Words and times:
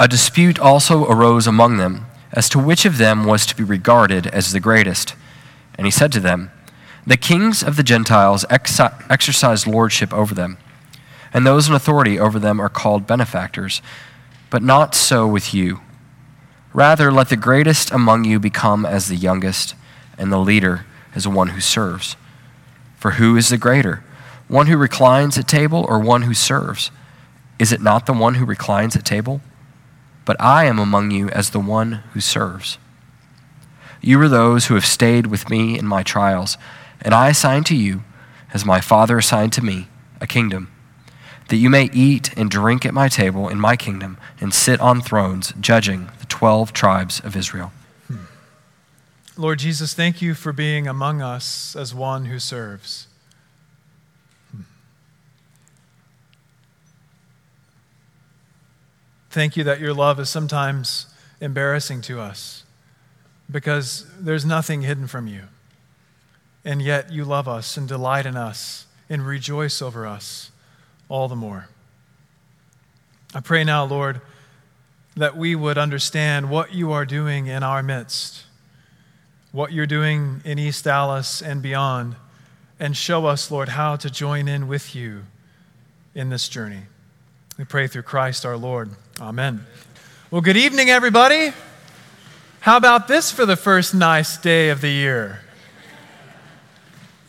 A 0.00 0.06
dispute 0.06 0.60
also 0.60 1.04
arose 1.10 1.48
among 1.48 1.78
them 1.78 2.06
as 2.32 2.48
to 2.50 2.58
which 2.58 2.84
of 2.84 2.98
them 2.98 3.24
was 3.24 3.44
to 3.46 3.56
be 3.56 3.64
regarded 3.64 4.28
as 4.28 4.52
the 4.52 4.60
greatest. 4.60 5.16
And 5.76 5.86
he 5.86 5.90
said 5.90 6.12
to 6.12 6.20
them, 6.20 6.52
The 7.04 7.16
kings 7.16 7.64
of 7.64 7.76
the 7.76 7.82
Gentiles 7.82 8.44
ex- 8.48 8.78
exercise 8.78 9.66
lordship 9.66 10.12
over 10.12 10.34
them, 10.34 10.58
and 11.32 11.44
those 11.44 11.68
in 11.68 11.74
authority 11.74 12.18
over 12.18 12.38
them 12.38 12.60
are 12.60 12.68
called 12.68 13.06
benefactors, 13.08 13.82
but 14.50 14.62
not 14.62 14.94
so 14.94 15.26
with 15.26 15.52
you. 15.52 15.80
Rather, 16.72 17.10
let 17.10 17.28
the 17.28 17.36
greatest 17.36 17.90
among 17.90 18.24
you 18.24 18.38
become 18.38 18.86
as 18.86 19.08
the 19.08 19.16
youngest, 19.16 19.74
and 20.16 20.32
the 20.32 20.38
leader 20.38 20.84
as 21.14 21.26
one 21.26 21.48
who 21.48 21.60
serves. 21.60 22.14
For 22.96 23.12
who 23.12 23.36
is 23.36 23.48
the 23.48 23.58
greater, 23.58 24.04
one 24.46 24.66
who 24.68 24.76
reclines 24.76 25.36
at 25.38 25.48
table 25.48 25.84
or 25.88 25.98
one 25.98 26.22
who 26.22 26.34
serves? 26.34 26.90
Is 27.58 27.72
it 27.72 27.80
not 27.80 28.06
the 28.06 28.12
one 28.12 28.34
who 28.34 28.44
reclines 28.44 28.94
at 28.94 29.04
table? 29.04 29.40
But 30.28 30.38
I 30.42 30.66
am 30.66 30.78
among 30.78 31.10
you 31.10 31.30
as 31.30 31.48
the 31.48 31.58
one 31.58 32.02
who 32.12 32.20
serves. 32.20 32.76
You 34.02 34.20
are 34.20 34.28
those 34.28 34.66
who 34.66 34.74
have 34.74 34.84
stayed 34.84 35.28
with 35.28 35.48
me 35.48 35.78
in 35.78 35.86
my 35.86 36.02
trials, 36.02 36.58
and 37.00 37.14
I 37.14 37.30
assign 37.30 37.64
to 37.64 37.74
you, 37.74 38.02
as 38.52 38.62
my 38.62 38.82
Father 38.82 39.16
assigned 39.16 39.54
to 39.54 39.64
me, 39.64 39.88
a 40.20 40.26
kingdom, 40.26 40.70
that 41.48 41.56
you 41.56 41.70
may 41.70 41.88
eat 41.94 42.36
and 42.36 42.50
drink 42.50 42.84
at 42.84 42.92
my 42.92 43.08
table 43.08 43.48
in 43.48 43.58
my 43.58 43.74
kingdom 43.74 44.18
and 44.38 44.52
sit 44.52 44.82
on 44.82 45.00
thrones, 45.00 45.54
judging 45.58 46.10
the 46.18 46.26
twelve 46.26 46.74
tribes 46.74 47.20
of 47.20 47.34
Israel. 47.34 47.72
Hmm. 48.08 48.26
Lord 49.34 49.60
Jesus, 49.60 49.94
thank 49.94 50.20
you 50.20 50.34
for 50.34 50.52
being 50.52 50.86
among 50.86 51.22
us 51.22 51.74
as 51.74 51.94
one 51.94 52.26
who 52.26 52.38
serves. 52.38 53.06
Thank 59.30 59.56
you 59.56 59.64
that 59.64 59.80
your 59.80 59.92
love 59.92 60.18
is 60.18 60.30
sometimes 60.30 61.06
embarrassing 61.40 62.00
to 62.02 62.20
us 62.20 62.64
because 63.50 64.06
there's 64.18 64.44
nothing 64.44 64.82
hidden 64.82 65.06
from 65.06 65.26
you. 65.26 65.42
And 66.64 66.82
yet 66.82 67.12
you 67.12 67.24
love 67.24 67.48
us 67.48 67.76
and 67.76 67.86
delight 67.86 68.26
in 68.26 68.36
us 68.36 68.86
and 69.08 69.26
rejoice 69.26 69.80
over 69.80 70.06
us 70.06 70.50
all 71.08 71.28
the 71.28 71.36
more. 71.36 71.68
I 73.34 73.40
pray 73.40 73.64
now, 73.64 73.84
Lord, 73.84 74.20
that 75.16 75.36
we 75.36 75.54
would 75.54 75.78
understand 75.78 76.50
what 76.50 76.72
you 76.72 76.92
are 76.92 77.04
doing 77.04 77.46
in 77.46 77.62
our 77.62 77.82
midst, 77.82 78.44
what 79.52 79.72
you're 79.72 79.86
doing 79.86 80.40
in 80.44 80.58
East 80.58 80.84
Dallas 80.84 81.42
and 81.42 81.60
beyond, 81.60 82.16
and 82.80 82.96
show 82.96 83.26
us, 83.26 83.50
Lord, 83.50 83.70
how 83.70 83.96
to 83.96 84.10
join 84.10 84.48
in 84.48 84.68
with 84.68 84.94
you 84.94 85.24
in 86.14 86.30
this 86.30 86.48
journey. 86.48 86.82
We 87.58 87.64
pray 87.64 87.86
through 87.86 88.02
Christ 88.02 88.46
our 88.46 88.56
Lord. 88.56 88.90
Amen. 89.20 89.66
Well, 90.30 90.42
good 90.42 90.56
evening, 90.56 90.90
everybody. 90.90 91.52
How 92.60 92.76
about 92.76 93.08
this 93.08 93.32
for 93.32 93.44
the 93.46 93.56
first 93.56 93.92
nice 93.92 94.36
day 94.36 94.68
of 94.68 94.80
the 94.80 94.90
year? 94.90 95.40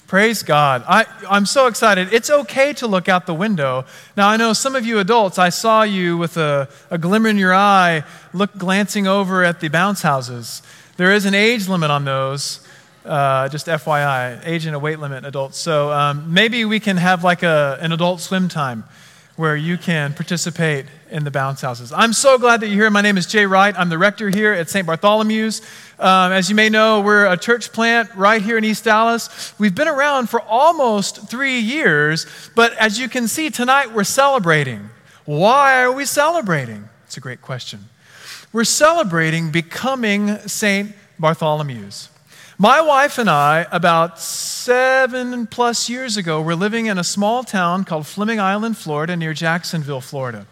Praise 0.06 0.44
God. 0.44 0.84
I, 0.88 1.08
I'm 1.28 1.48
so 1.48 1.66
excited. 1.66 2.14
It's 2.14 2.30
okay 2.30 2.74
to 2.74 2.86
look 2.86 3.10
out 3.10 3.26
the 3.26 3.34
window. 3.34 3.86
Now, 4.16 4.30
I 4.30 4.38
know 4.38 4.54
some 4.54 4.76
of 4.76 4.86
you 4.86 5.00
adults, 5.00 5.40
I 5.40 5.50
saw 5.50 5.82
you 5.82 6.16
with 6.16 6.38
a, 6.38 6.70
a 6.92 7.00
glimmer 7.00 7.28
in 7.28 7.40
your 7.40 7.56
eye, 7.56 8.04
look 8.34 8.56
glancing 8.56 9.08
over 9.08 9.44
at 9.44 9.60
the 9.60 9.70
bounce 9.70 10.04
houses. 10.04 10.62
There 10.98 11.12
is 11.12 11.26
an 11.26 11.34
age 11.34 11.68
limit 11.68 11.90
on 11.90 12.06
those. 12.06 12.68
Uh, 13.04 13.50
just 13.50 13.66
FYI, 13.66 14.46
age 14.46 14.68
and 14.68 14.76
a 14.76 14.80
weight 14.80 15.00
limit, 15.00 15.26
adults. 15.26 15.58
So 15.58 15.92
um, 15.92 16.32
maybe 16.32 16.66
we 16.66 16.80
can 16.80 16.98
have 16.98 17.24
like 17.24 17.42
a, 17.42 17.80
an 17.82 17.92
adult 17.94 18.20
swim 18.20 18.48
time 18.48 18.84
where 19.40 19.56
you 19.56 19.78
can 19.78 20.14
participate 20.14 20.86
in 21.12 21.24
the 21.24 21.32
bounce 21.32 21.62
houses. 21.62 21.94
I'm 21.94 22.12
so 22.12 22.38
glad 22.38 22.60
that 22.60 22.68
you're 22.68 22.76
here. 22.76 22.90
My 22.90 23.00
name 23.00 23.18
is 23.18 23.26
Jay 23.26 23.46
Wright. 23.46 23.74
I'm 23.80 23.88
the 23.88 23.98
rector 23.98 24.28
here 24.28 24.52
at 24.52 24.70
St. 24.70 24.86
Bartholomew's. 24.86 25.62
Um, 25.98 26.34
as 26.34 26.50
you 26.50 26.56
may 26.56 26.68
know, 26.68 27.00
we're 27.00 27.26
a 27.26 27.38
church 27.38 27.72
plant 27.72 28.14
right 28.16 28.42
here 28.42 28.58
in 28.58 28.66
East 28.66 28.84
Dallas. 28.84 29.54
We've 29.58 29.74
been 29.74 29.88
around 29.88 30.30
for 30.30 30.42
almost 30.42 31.30
three 31.30 31.58
years, 31.58 32.26
but 32.54 32.74
as 32.74 33.00
you 33.00 33.08
can 33.08 33.30
see 33.30 33.50
tonight, 33.50 33.94
we're 33.94 34.04
celebrating. 34.04 34.90
Why 35.24 35.84
are 35.84 35.92
we 35.94 36.04
celebrating? 36.04 36.90
It's 37.06 37.16
a 37.16 37.22
great 37.22 37.42
question. 37.42 37.86
We're 38.52 38.66
celebrating 38.66 39.52
becoming 39.52 40.38
St. 40.50 40.94
Bartholomew's. 41.18 42.10
My 42.62 42.82
wife 42.82 43.18
and 43.18 43.30
I, 43.30 43.68
about 43.72 44.20
seven 44.20 45.48
plus 45.48 45.88
years 45.88 46.18
ago, 46.18 46.42
were 46.42 46.56
living 46.56 46.88
in 46.88 46.98
a 46.98 47.06
small 47.06 47.46
town 47.46 47.86
called 47.86 48.06
Fleming 48.06 48.42
Island, 48.42 48.76
Florida, 48.76 49.16
near 49.16 49.34
Jacksonville, 49.34 50.02
Florida. 50.02 50.46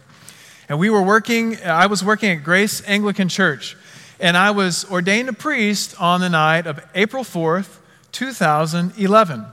And 0.69 0.79
we 0.79 0.90
were 0.90 1.01
working, 1.01 1.62
I 1.66 1.88
was 1.88 2.06
working 2.06 2.29
at 2.29 2.45
Grace 2.45 2.81
Anglican 2.88 3.28
Church, 3.28 3.75
and 4.22 4.38
I 4.38 4.51
was 4.51 4.90
ordained 4.90 5.28
a 5.28 5.34
priest 5.34 6.00
on 6.00 6.22
the 6.22 6.29
night 6.29 6.66
of 6.66 6.79
April 6.95 7.25
4th, 7.25 7.75
2011. 8.13 9.45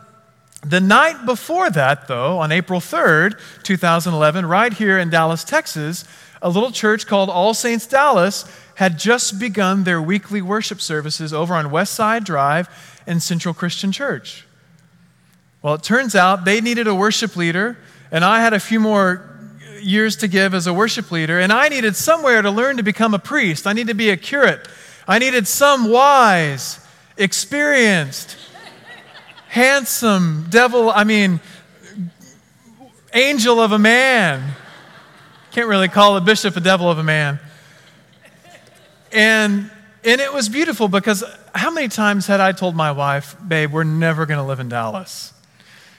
The 0.64 0.80
night 0.80 1.26
before 1.26 1.68
that, 1.70 2.08
though, 2.08 2.38
on 2.38 2.50
April 2.50 2.80
3rd, 2.80 3.38
2011, 3.64 4.46
right 4.46 4.72
here 4.72 4.98
in 4.98 5.10
Dallas, 5.10 5.44
Texas, 5.44 6.04
a 6.40 6.48
little 6.48 6.70
church 6.70 7.06
called 7.06 7.28
All 7.28 7.52
Saints 7.52 7.86
Dallas 7.86 8.44
had 8.76 8.98
just 8.98 9.38
begun 9.38 9.84
their 9.84 10.00
weekly 10.00 10.40
worship 10.42 10.80
services 10.80 11.32
over 11.32 11.54
on 11.54 11.70
West 11.70 11.94
Side 11.94 12.24
Drive 12.24 12.68
in 13.06 13.20
Central 13.20 13.54
Christian 13.54 13.92
Church. 13.92 14.46
Well, 15.62 15.74
it 15.74 15.82
turns 15.82 16.14
out 16.14 16.44
they 16.44 16.60
needed 16.60 16.86
a 16.86 16.94
worship 16.94 17.36
leader, 17.36 17.78
and 18.10 18.24
I 18.24 18.40
had 18.40 18.52
a 18.52 18.60
few 18.60 18.80
more 18.80 19.30
years 19.80 20.16
to 20.16 20.28
give 20.28 20.54
as 20.54 20.66
a 20.66 20.74
worship 20.74 21.12
leader, 21.12 21.38
and 21.38 21.52
I 21.52 21.68
needed 21.68 21.94
somewhere 21.94 22.40
to 22.40 22.50
learn 22.50 22.78
to 22.78 22.82
become 22.82 23.14
a 23.14 23.18
priest. 23.18 23.66
I 23.66 23.74
needed 23.74 23.88
to 23.88 23.94
be 23.94 24.10
a 24.10 24.16
curate. 24.16 24.66
I 25.06 25.18
needed 25.18 25.46
some 25.46 25.90
wise, 25.90 26.80
experienced, 27.16 28.36
handsome 29.54 30.46
devil, 30.50 30.90
I 30.90 31.04
mean, 31.04 31.38
angel 33.12 33.60
of 33.60 33.70
a 33.70 33.78
man. 33.78 34.52
Can't 35.52 35.68
really 35.68 35.86
call 35.86 36.16
a 36.16 36.20
bishop 36.20 36.56
a 36.56 36.60
devil 36.60 36.90
of 36.90 36.98
a 36.98 37.04
man. 37.04 37.38
And, 39.12 39.70
and 40.02 40.20
it 40.20 40.32
was 40.32 40.48
beautiful 40.48 40.88
because 40.88 41.22
how 41.54 41.70
many 41.70 41.86
times 41.86 42.26
had 42.26 42.40
I 42.40 42.50
told 42.50 42.74
my 42.74 42.90
wife, 42.90 43.36
babe, 43.46 43.70
we're 43.70 43.84
never 43.84 44.26
going 44.26 44.38
to 44.38 44.44
live 44.44 44.58
in 44.58 44.68
Dallas? 44.68 45.32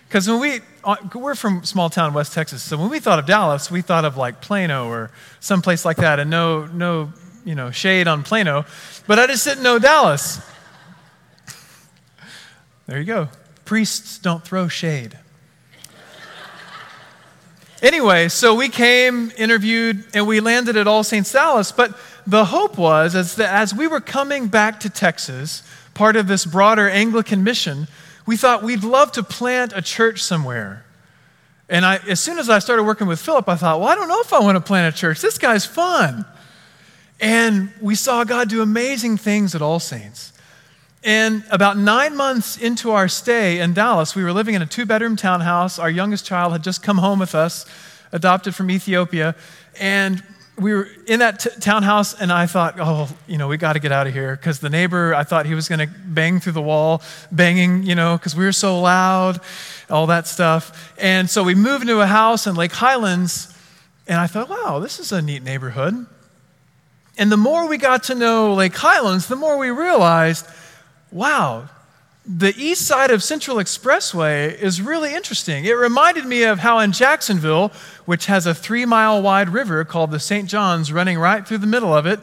Because 0.09 0.27
when 0.27 0.41
we, 0.41 0.59
uh, 0.83 0.97
we're 1.13 1.33
from 1.33 1.63
small 1.63 1.89
town 1.89 2.13
West 2.13 2.33
Texas, 2.33 2.61
so 2.61 2.75
when 2.75 2.89
we 2.89 2.99
thought 2.99 3.19
of 3.19 3.25
Dallas, 3.25 3.71
we 3.71 3.81
thought 3.81 4.03
of 4.03 4.17
like 4.17 4.41
Plano 4.41 4.89
or 4.89 5.11
someplace 5.39 5.85
like 5.85 5.95
that, 5.97 6.19
and 6.19 6.29
no, 6.29 6.65
no, 6.65 7.13
you 7.45 7.55
know, 7.55 7.71
shade 7.71 8.09
on 8.09 8.21
Plano, 8.21 8.65
but 9.07 9.17
I 9.17 9.27
just 9.27 9.45
didn't 9.45 9.63
know 9.63 9.79
Dallas. 9.79 10.41
There 12.87 12.99
you 12.99 13.05
go. 13.05 13.29
Priests 13.65 14.17
don't 14.19 14.43
throw 14.43 14.67
shade. 14.67 15.17
anyway, 17.81 18.29
so 18.29 18.55
we 18.55 18.69
came, 18.69 19.31
interviewed, 19.37 20.05
and 20.13 20.27
we 20.27 20.39
landed 20.39 20.77
at 20.77 20.87
All 20.87 21.03
Saints 21.03 21.31
Dallas, 21.31 21.71
but 21.71 21.97
the 22.27 22.45
hope 22.45 22.77
was 22.77 23.15
as, 23.15 23.35
that 23.35 23.53
as 23.53 23.73
we 23.73 23.87
were 23.87 23.99
coming 23.99 24.47
back 24.47 24.79
to 24.81 24.89
Texas, 24.89 25.63
part 25.93 26.15
of 26.15 26.27
this 26.27 26.45
broader 26.45 26.89
Anglican 26.89 27.43
mission, 27.43 27.87
we 28.25 28.37
thought 28.37 28.63
we'd 28.63 28.83
love 28.83 29.11
to 29.13 29.23
plant 29.23 29.73
a 29.75 29.81
church 29.81 30.21
somewhere. 30.21 30.85
And 31.69 31.85
I, 31.85 31.97
as 32.07 32.19
soon 32.19 32.37
as 32.37 32.49
I 32.49 32.59
started 32.59 32.83
working 32.83 33.07
with 33.07 33.19
Philip, 33.19 33.49
I 33.49 33.55
thought, 33.55 33.79
well, 33.79 33.89
I 33.89 33.95
don't 33.95 34.07
know 34.07 34.21
if 34.21 34.31
I 34.33 34.39
want 34.39 34.55
to 34.55 34.61
plant 34.61 34.93
a 34.93 34.97
church. 34.97 35.21
This 35.21 35.37
guy's 35.37 35.65
fun. 35.65 36.25
And 37.19 37.71
we 37.81 37.95
saw 37.95 38.23
God 38.23 38.49
do 38.49 38.61
amazing 38.61 39.17
things 39.17 39.55
at 39.55 39.61
All 39.61 39.79
Saints. 39.79 40.33
And 41.05 41.43
about 41.51 41.77
nine 41.77 42.17
months 42.17 42.57
into 42.57 42.89
our 42.89 43.07
stay 43.07 43.59
in 43.59 43.75
Dallas, 43.75 44.15
we 44.15 44.23
were 44.23 44.33
living 44.33 44.55
in 44.55 44.63
a 44.63 44.65
two 44.65 44.87
bedroom 44.87 45.15
townhouse. 45.15 45.77
Our 45.77 45.89
youngest 45.89 46.25
child 46.25 46.51
had 46.51 46.63
just 46.63 46.81
come 46.81 46.97
home 46.97 47.19
with 47.19 47.35
us, 47.35 47.67
adopted 48.11 48.55
from 48.55 48.71
Ethiopia. 48.71 49.35
And 49.79 50.23
we 50.57 50.73
were 50.73 50.87
in 51.05 51.19
that 51.19 51.41
t- 51.41 51.51
townhouse, 51.59 52.19
and 52.19 52.31
I 52.31 52.47
thought, 52.47 52.77
oh, 52.79 53.07
you 53.27 53.37
know, 53.37 53.47
we 53.47 53.57
got 53.57 53.73
to 53.73 53.79
get 53.79 53.91
out 53.91 54.07
of 54.07 54.13
here 54.13 54.35
because 54.35 54.59
the 54.59 54.69
neighbor, 54.69 55.13
I 55.13 55.23
thought 55.23 55.45
he 55.45 55.53
was 55.53 55.69
going 55.69 55.87
to 55.87 55.93
bang 56.07 56.39
through 56.39 56.53
the 56.53 56.61
wall, 56.61 57.03
banging, 57.31 57.83
you 57.83 57.93
know, 57.93 58.17
because 58.17 58.35
we 58.35 58.43
were 58.43 58.51
so 58.51 58.79
loud, 58.81 59.39
all 59.91 60.07
that 60.07 60.25
stuff. 60.25 60.95
And 60.97 61.29
so 61.29 61.43
we 61.43 61.53
moved 61.53 61.83
into 61.83 62.01
a 62.01 62.07
house 62.07 62.47
in 62.47 62.55
Lake 62.55 62.71
Highlands, 62.71 63.55
and 64.07 64.17
I 64.17 64.25
thought, 64.25 64.49
wow, 64.49 64.79
this 64.79 64.99
is 64.99 65.11
a 65.11 65.21
neat 65.21 65.43
neighborhood. 65.43 66.07
And 67.15 67.31
the 67.31 67.37
more 67.37 67.67
we 67.67 67.77
got 67.77 68.03
to 68.03 68.15
know 68.15 68.55
Lake 68.55 68.75
Highlands, 68.75 69.27
the 69.27 69.35
more 69.35 69.59
we 69.59 69.69
realized, 69.69 70.47
wow, 71.11 71.69
the 72.27 72.53
east 72.57 72.87
side 72.87 73.11
of 73.11 73.21
Central 73.21 73.57
Expressway 73.57 74.59
is 74.59 74.81
really 74.81 75.13
interesting. 75.13 75.65
It 75.65 75.73
reminded 75.73 76.25
me 76.25 76.43
of 76.43 76.59
how 76.59 76.79
in 76.79 76.91
Jacksonville, 76.91 77.71
which 78.05 78.25
has 78.25 78.47
a 78.47 78.55
three 78.55 78.85
mile 78.85 79.21
wide 79.21 79.49
river 79.49 79.85
called 79.85 80.11
the 80.11 80.19
St. 80.19 80.49
Johns 80.49 80.91
running 80.91 81.19
right 81.19 81.47
through 81.47 81.59
the 81.59 81.67
middle 81.67 81.93
of 81.93 82.05
it, 82.05 82.19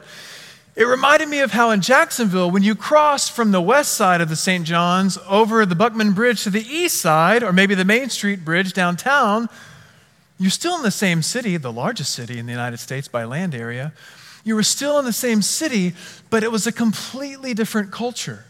it 0.74 0.84
reminded 0.84 1.28
me 1.28 1.40
of 1.40 1.52
how 1.52 1.70
in 1.70 1.82
Jacksonville, 1.82 2.50
when 2.50 2.62
you 2.62 2.74
cross 2.74 3.28
from 3.28 3.52
the 3.52 3.60
west 3.60 3.92
side 3.92 4.22
of 4.22 4.30
the 4.30 4.36
St. 4.36 4.64
Johns 4.64 5.18
over 5.28 5.66
the 5.66 5.74
Buckman 5.74 6.12
Bridge 6.12 6.42
to 6.44 6.50
the 6.50 6.66
east 6.66 6.98
side, 6.98 7.42
or 7.42 7.52
maybe 7.52 7.74
the 7.74 7.84
Main 7.84 8.08
Street 8.08 8.42
Bridge 8.42 8.72
downtown, 8.72 9.50
you're 10.38 10.50
still 10.50 10.76
in 10.76 10.82
the 10.82 10.90
same 10.90 11.20
city, 11.20 11.58
the 11.58 11.72
largest 11.72 12.14
city 12.14 12.38
in 12.38 12.46
the 12.46 12.52
United 12.52 12.78
States 12.78 13.06
by 13.06 13.24
land 13.24 13.54
area, 13.54 13.92
You 14.44 14.56
were 14.56 14.64
still 14.64 14.98
in 14.98 15.04
the 15.04 15.12
same 15.12 15.40
city, 15.42 15.94
but 16.28 16.42
it 16.42 16.50
was 16.50 16.66
a 16.66 16.72
completely 16.72 17.54
different 17.54 17.92
culture. 17.92 18.44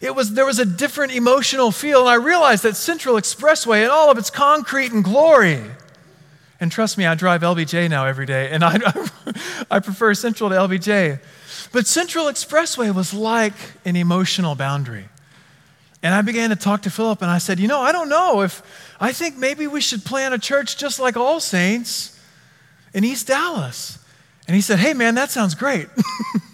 It 0.00 0.14
was, 0.14 0.32
there 0.32 0.46
was 0.46 0.58
a 0.58 0.64
different 0.64 1.12
emotional 1.12 1.70
feel, 1.70 2.00
and 2.00 2.08
I 2.08 2.14
realized 2.14 2.62
that 2.62 2.76
Central 2.76 3.16
Expressway 3.16 3.82
and 3.82 3.90
all 3.90 4.10
of 4.10 4.16
its 4.16 4.30
concrete 4.30 4.92
and 4.92 5.04
glory. 5.04 5.62
And 6.58 6.72
trust 6.72 6.96
me, 6.96 7.06
I 7.06 7.14
drive 7.14 7.42
LBJ 7.42 7.90
now 7.90 8.06
every 8.06 8.26
day, 8.26 8.50
and 8.50 8.64
I, 8.64 8.78
I 9.70 9.80
prefer 9.80 10.14
Central 10.14 10.48
to 10.50 10.56
LBJ. 10.56 11.20
But 11.72 11.86
Central 11.86 12.26
Expressway 12.26 12.94
was 12.94 13.12
like 13.12 13.54
an 13.84 13.96
emotional 13.96 14.54
boundary. 14.54 15.08
And 16.02 16.14
I 16.14 16.22
began 16.22 16.48
to 16.50 16.56
talk 16.56 16.82
to 16.82 16.90
Philip, 16.90 17.20
and 17.20 17.30
I 17.30 17.38
said, 17.38 17.60
You 17.60 17.68
know, 17.68 17.80
I 17.80 17.92
don't 17.92 18.08
know 18.08 18.40
if 18.40 18.62
I 18.98 19.12
think 19.12 19.36
maybe 19.36 19.66
we 19.66 19.82
should 19.82 20.04
plan 20.04 20.32
a 20.32 20.38
church 20.38 20.78
just 20.78 20.98
like 20.98 21.16
All 21.16 21.40
Saints 21.40 22.18
in 22.94 23.04
East 23.04 23.26
Dallas. 23.26 23.98
And 24.48 24.54
he 24.54 24.62
said, 24.62 24.78
Hey, 24.78 24.94
man, 24.94 25.14
that 25.16 25.30
sounds 25.30 25.54
great. 25.54 25.88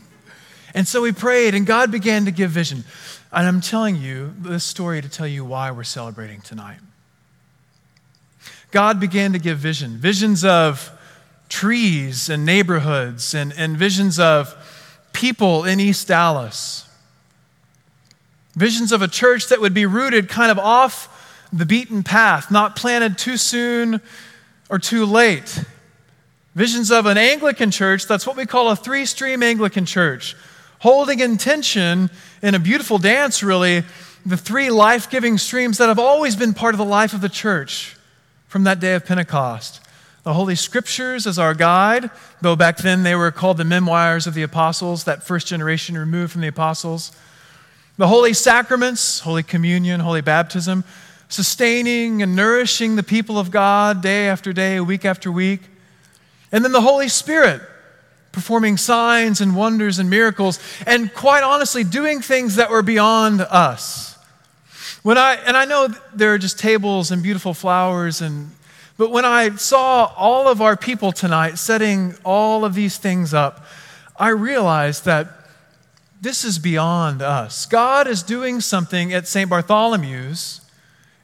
and 0.75 0.87
so 0.87 1.01
we 1.01 1.13
prayed, 1.13 1.55
and 1.55 1.65
God 1.65 1.93
began 1.93 2.25
to 2.25 2.33
give 2.33 2.51
vision. 2.51 2.85
And 3.33 3.47
I'm 3.47 3.61
telling 3.61 3.97
you 3.97 4.35
this 4.39 4.65
story 4.65 5.03
to 5.03 5.09
tell 5.09 5.27
you 5.27 5.45
why 5.45 5.71
we're 5.71 5.85
celebrating 5.85 6.41
tonight. 6.41 6.79
God 8.71 9.01
began 9.01 9.33
to 9.33 9.39
give 9.39 9.59
vision 9.59 9.99
visions 9.99 10.45
of 10.45 10.93
trees 11.49 12.29
and 12.29 12.45
neighborhoods, 12.45 13.35
and, 13.35 13.53
and 13.57 13.77
visions 13.77 14.19
of 14.19 14.55
people 15.13 15.65
in 15.65 15.81
East 15.81 16.09
Dallas. 16.09 16.89
Visions 18.55 18.91
of 18.91 19.03
a 19.03 19.09
church 19.09 19.49
that 19.49 19.61
would 19.61 19.75
be 19.75 19.87
rooted 19.87 20.29
kind 20.29 20.51
of 20.51 20.59
off 20.59 21.13
the 21.53 21.67
beaten 21.67 22.03
path, 22.03 22.51
not 22.51 22.75
planted 22.75 23.17
too 23.17 23.37
soon 23.37 24.01
or 24.69 24.79
too 24.79 25.05
late. 25.05 25.65
Visions 26.55 26.91
of 26.91 27.07
an 27.07 27.19
Anglican 27.19 27.71
church 27.71 28.07
that's 28.07 28.27
what 28.27 28.37
we 28.37 28.47
call 28.47 28.71
a 28.71 28.77
three 28.77 29.07
stream 29.07 29.43
Anglican 29.43 29.87
church, 29.87 30.35
holding 30.81 31.21
in 31.21 31.37
tension 31.37 32.11
in 32.43 32.55
a 32.55 32.59
beautiful 32.59 32.99
dance, 32.99 33.43
really, 33.43 33.85
the 34.25 34.37
three 34.37 34.71
life 34.71 35.09
giving 35.09 35.39
streams 35.39 35.79
that 35.79 35.89
have 35.89 35.99
always 35.99 36.37
been 36.37 36.53
part 36.53 36.75
of 36.75 36.79
the 36.79 36.85
life 36.85 37.13
of 37.13 37.21
the 37.21 37.29
church 37.29 37.97
from 38.49 38.65
that 38.65 38.81
day 38.81 38.95
of 38.95 39.07
Pentecost. 39.07 39.81
The 40.25 40.35
Holy 40.35 40.57
Scriptures 40.57 41.27
as 41.27 41.39
our 41.39 41.55
guide, 41.55 42.11
though 42.41 42.57
back 42.57 42.79
then 42.79 43.05
they 43.05 43.15
were 43.15 43.31
called 43.31 43.59
the 43.59 43.65
memoirs 43.65 44.27
of 44.27 44.35
the 44.35 44.43
apostles, 44.43 45.05
that 45.05 45.23
first 45.23 45.47
generation 45.47 45.97
removed 45.97 46.33
from 46.33 46.41
the 46.41 46.49
apostles. 46.49 47.17
The 47.97 48.09
holy 48.09 48.33
sacraments, 48.33 49.21
Holy 49.21 49.45
Communion, 49.45 50.01
Holy 50.01 50.21
Baptism, 50.21 50.83
sustaining 51.29 52.23
and 52.23 52.35
nourishing 52.35 52.97
the 52.97 53.03
people 53.03 53.39
of 53.39 53.51
God 53.51 54.03
day 54.03 54.29
after 54.29 54.53
day, 54.53 54.81
week 54.81 55.05
after 55.05 55.31
week. 55.31 55.61
And 56.51 56.65
then 56.65 56.73
the 56.73 56.81
Holy 56.81 57.09
Spirit, 57.09 57.63
performing 58.37 58.77
signs 58.77 59.41
and 59.41 59.57
wonders 59.57 59.99
and 59.99 60.11
miracles, 60.11 60.61
and 60.87 61.11
quite 61.15 61.43
honestly, 61.43 61.83
doing 61.83 62.21
things 62.21 62.57
that 62.57 62.69
were 62.69 62.83
beyond 62.83 63.41
us. 63.41 64.19
When 65.03 65.17
I, 65.17 65.37
and 65.37 65.57
I 65.57 65.65
know 65.65 65.89
there 66.13 66.35
are 66.35 66.39
just 66.39 66.59
tables 66.59 67.11
and 67.11 67.23
beautiful 67.23 67.55
flowers, 67.55 68.21
and, 68.21 68.51
but 68.99 69.11
when 69.11 69.25
I 69.25 69.57
saw 69.57 70.13
all 70.19 70.49
of 70.49 70.61
our 70.61 70.77
people 70.77 71.13
tonight 71.13 71.57
setting 71.57 72.15
all 72.25 72.67
of 72.67 72.75
these 72.75 72.99
things 72.99 73.33
up, 73.33 73.65
I 74.19 74.29
realized 74.29 75.07
that 75.07 75.29
this 76.21 76.45
is 76.45 76.59
beyond 76.59 77.23
us. 77.23 77.65
God 77.65 78.07
is 78.07 78.23
doing 78.23 78.61
something 78.61 79.15
at 79.15 79.27
St. 79.27 79.49
Bartholomew's 79.49 80.61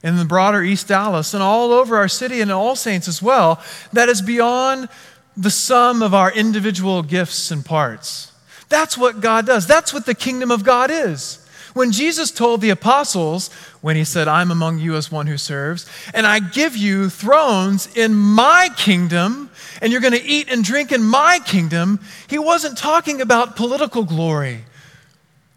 in 0.02 0.16
the 0.16 0.24
broader 0.24 0.62
East 0.62 0.88
Dallas 0.88 1.34
and 1.34 1.42
all 1.42 1.72
over 1.72 1.98
our 1.98 2.08
city 2.08 2.40
and 2.40 2.50
All 2.50 2.74
Saints 2.74 3.06
as 3.06 3.20
well 3.20 3.62
that 3.92 4.08
is 4.08 4.22
beyond 4.22 4.88
the 5.36 5.50
sum 5.50 6.02
of 6.02 6.14
our 6.14 6.30
individual 6.32 7.02
gifts 7.02 7.50
and 7.50 7.64
parts. 7.64 8.32
That's 8.68 8.96
what 8.96 9.20
God 9.20 9.46
does. 9.46 9.66
That's 9.66 9.92
what 9.92 10.06
the 10.06 10.14
kingdom 10.14 10.50
of 10.50 10.64
God 10.64 10.90
is. 10.90 11.38
When 11.74 11.90
Jesus 11.90 12.30
told 12.30 12.60
the 12.60 12.70
apostles, 12.70 13.50
when 13.80 13.96
he 13.96 14.04
said, 14.04 14.28
I'm 14.28 14.50
among 14.50 14.78
you 14.78 14.94
as 14.94 15.10
one 15.10 15.26
who 15.26 15.38
serves, 15.38 15.88
and 16.12 16.26
I 16.26 16.38
give 16.38 16.76
you 16.76 17.08
thrones 17.08 17.94
in 17.96 18.14
my 18.14 18.68
kingdom, 18.76 19.50
and 19.80 19.90
you're 19.90 20.02
going 20.02 20.12
to 20.12 20.22
eat 20.22 20.50
and 20.50 20.62
drink 20.62 20.92
in 20.92 21.02
my 21.02 21.38
kingdom, 21.44 22.00
he 22.28 22.38
wasn't 22.38 22.76
talking 22.76 23.22
about 23.22 23.56
political 23.56 24.04
glory 24.04 24.64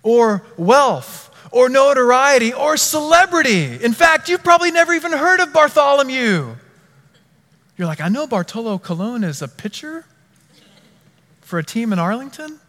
or 0.04 0.44
wealth 0.56 1.32
or 1.52 1.68
notoriety 1.68 2.54
or 2.54 2.78
celebrity. 2.78 3.84
In 3.84 3.92
fact, 3.92 4.30
you've 4.30 4.44
probably 4.44 4.72
never 4.72 4.94
even 4.94 5.12
heard 5.12 5.42
of 5.42 5.52
Bartholomew. 5.52 6.56
You're 7.78 7.88
like, 7.88 8.02
I 8.02 8.08
know 8.08 8.26
Bartolo 8.26 8.78
Colon 8.78 9.24
is 9.24 9.42
a 9.42 9.48
pitcher 9.48 10.06
for 11.42 11.60
a 11.60 11.64
team 11.64 11.92
in 11.92 12.00
Arlington. 12.00 12.60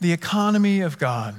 The 0.00 0.12
economy 0.12 0.80
of 0.80 0.98
God 0.98 1.36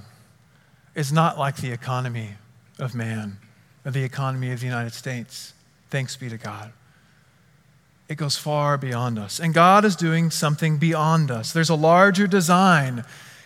is 0.95 1.11
not 1.11 1.37
like 1.37 1.57
the 1.57 1.71
economy 1.71 2.31
of 2.79 2.95
man 2.95 3.37
or 3.85 3.91
the 3.91 4.03
economy 4.03 4.51
of 4.51 4.59
the 4.59 4.65
United 4.65 4.93
States. 4.93 5.53
Thanks 5.89 6.15
be 6.15 6.29
to 6.29 6.37
God. 6.37 6.71
It 8.09 8.15
goes 8.15 8.37
far 8.37 8.77
beyond 8.77 9.19
us. 9.19 9.39
And 9.39 9.53
God 9.53 9.83
is 9.85 9.95
doing 9.95 10.31
something 10.31 10.77
beyond 10.77 11.29
us. 11.29 11.51
There's 11.51 11.69
a 11.69 11.75
larger 11.75 12.25
design 12.25 13.03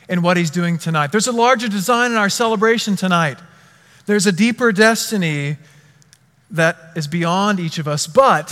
in 0.08 0.22
what 0.22 0.38
He's 0.38 0.52
doing 0.52 0.78
tonight. 0.78 1.12
There's 1.12 1.28
a 1.28 1.32
larger 1.32 1.68
design 1.68 2.12
in 2.12 2.18
our 2.18 2.30
celebration 2.30 2.96
tonight. 2.96 3.40
There's 4.06 4.26
a 4.26 4.32
deeper 4.32 4.72
destiny 4.72 5.58
that 6.50 6.78
is 6.96 7.08
beyond 7.08 7.60
each 7.60 7.78
of 7.78 7.88
us, 7.88 8.08
but 8.08 8.52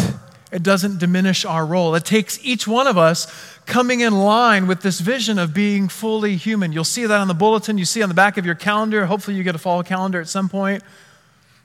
it 0.51 0.63
doesn't 0.63 1.00
diminish 1.00 1.46
our 1.46 1.66
role. 1.66 1.94
It 1.96 2.06
takes 2.06 2.44
each 2.44 2.68
one 2.68 2.88
of 2.88 2.98
us 2.98 3.28
coming 3.66 4.00
in 4.00 4.13
line 4.13 4.68
with 4.68 4.81
this 4.81 5.00
vision 5.00 5.38
of 5.38 5.54
being 5.54 5.88
fully 5.88 6.36
human. 6.36 6.72
You'll 6.72 6.84
see 6.84 7.06
that 7.06 7.19
on 7.19 7.28
the 7.28 7.34
bulletin, 7.34 7.78
you 7.78 7.86
see 7.86 8.01
on 8.01 8.10
the 8.10 8.16
back 8.16 8.38
of 8.38 8.46
your 8.46 8.56
calendar. 8.56 9.06
Hopefully, 9.06 9.38
you 9.38 9.44
get 9.44 9.56
a 9.56 9.60
fall 9.60 9.84
calendar 9.84 10.19
at 10.19 10.28
some 10.28 10.50
point. 10.50 10.81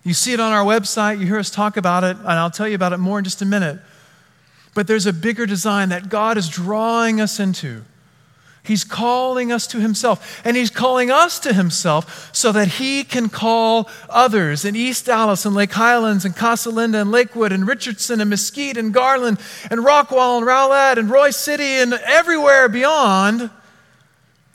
You 0.02 0.12
see 0.12 0.34
it 0.34 0.40
on 0.40 0.52
our 0.52 0.64
website, 0.64 1.18
you 1.18 1.26
hear 1.26 1.38
us 1.38 1.50
talk 1.50 1.78
about 1.78 2.04
it, 2.04 2.18
and 2.18 2.28
I'll 2.28 2.50
tell 2.50 2.68
you 2.68 2.74
about 2.74 2.92
it 2.92 2.98
more 2.98 3.18
in 3.18 3.24
just 3.24 3.40
a 3.40 3.46
minute. 3.46 3.78
But 4.74 4.86
there's 4.86 5.06
a 5.06 5.14
bigger 5.14 5.46
design 5.46 5.88
that 5.90 6.10
God 6.10 6.36
is 6.36 6.48
drawing 6.48 7.22
us 7.22 7.40
into. 7.40 7.84
He's 8.64 8.82
calling 8.82 9.52
us 9.52 9.66
to 9.68 9.80
Himself, 9.80 10.40
and 10.42 10.56
He's 10.56 10.70
calling 10.70 11.10
us 11.10 11.38
to 11.40 11.52
Himself 11.52 12.30
so 12.34 12.50
that 12.52 12.68
He 12.68 13.04
can 13.04 13.28
call 13.28 13.88
others 14.08 14.64
in 14.64 14.74
East 14.74 15.06
Dallas 15.06 15.44
and 15.44 15.54
Lake 15.54 15.72
Highlands 15.72 16.24
and 16.24 16.34
Casa 16.34 16.70
Linda 16.70 17.02
and 17.02 17.12
Lakewood 17.12 17.52
and 17.52 17.68
Richardson 17.68 18.22
and 18.22 18.30
Mesquite 18.30 18.78
and 18.78 18.94
Garland 18.94 19.38
and 19.70 19.80
Rockwall 19.80 20.38
and 20.38 20.46
Rowlett 20.46 20.98
and 20.98 21.10
Royse 21.10 21.36
City 21.36 21.74
and 21.74 21.92
everywhere 21.92 22.68
beyond 22.70 23.50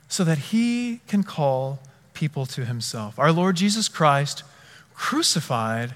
so 0.08 0.24
that 0.24 0.38
He 0.38 1.00
can 1.06 1.22
call 1.22 1.78
people 2.12 2.46
to 2.46 2.64
Himself. 2.64 3.16
Our 3.16 3.30
Lord 3.30 3.54
Jesus 3.54 3.86
Christ, 3.86 4.42
crucified 4.92 5.94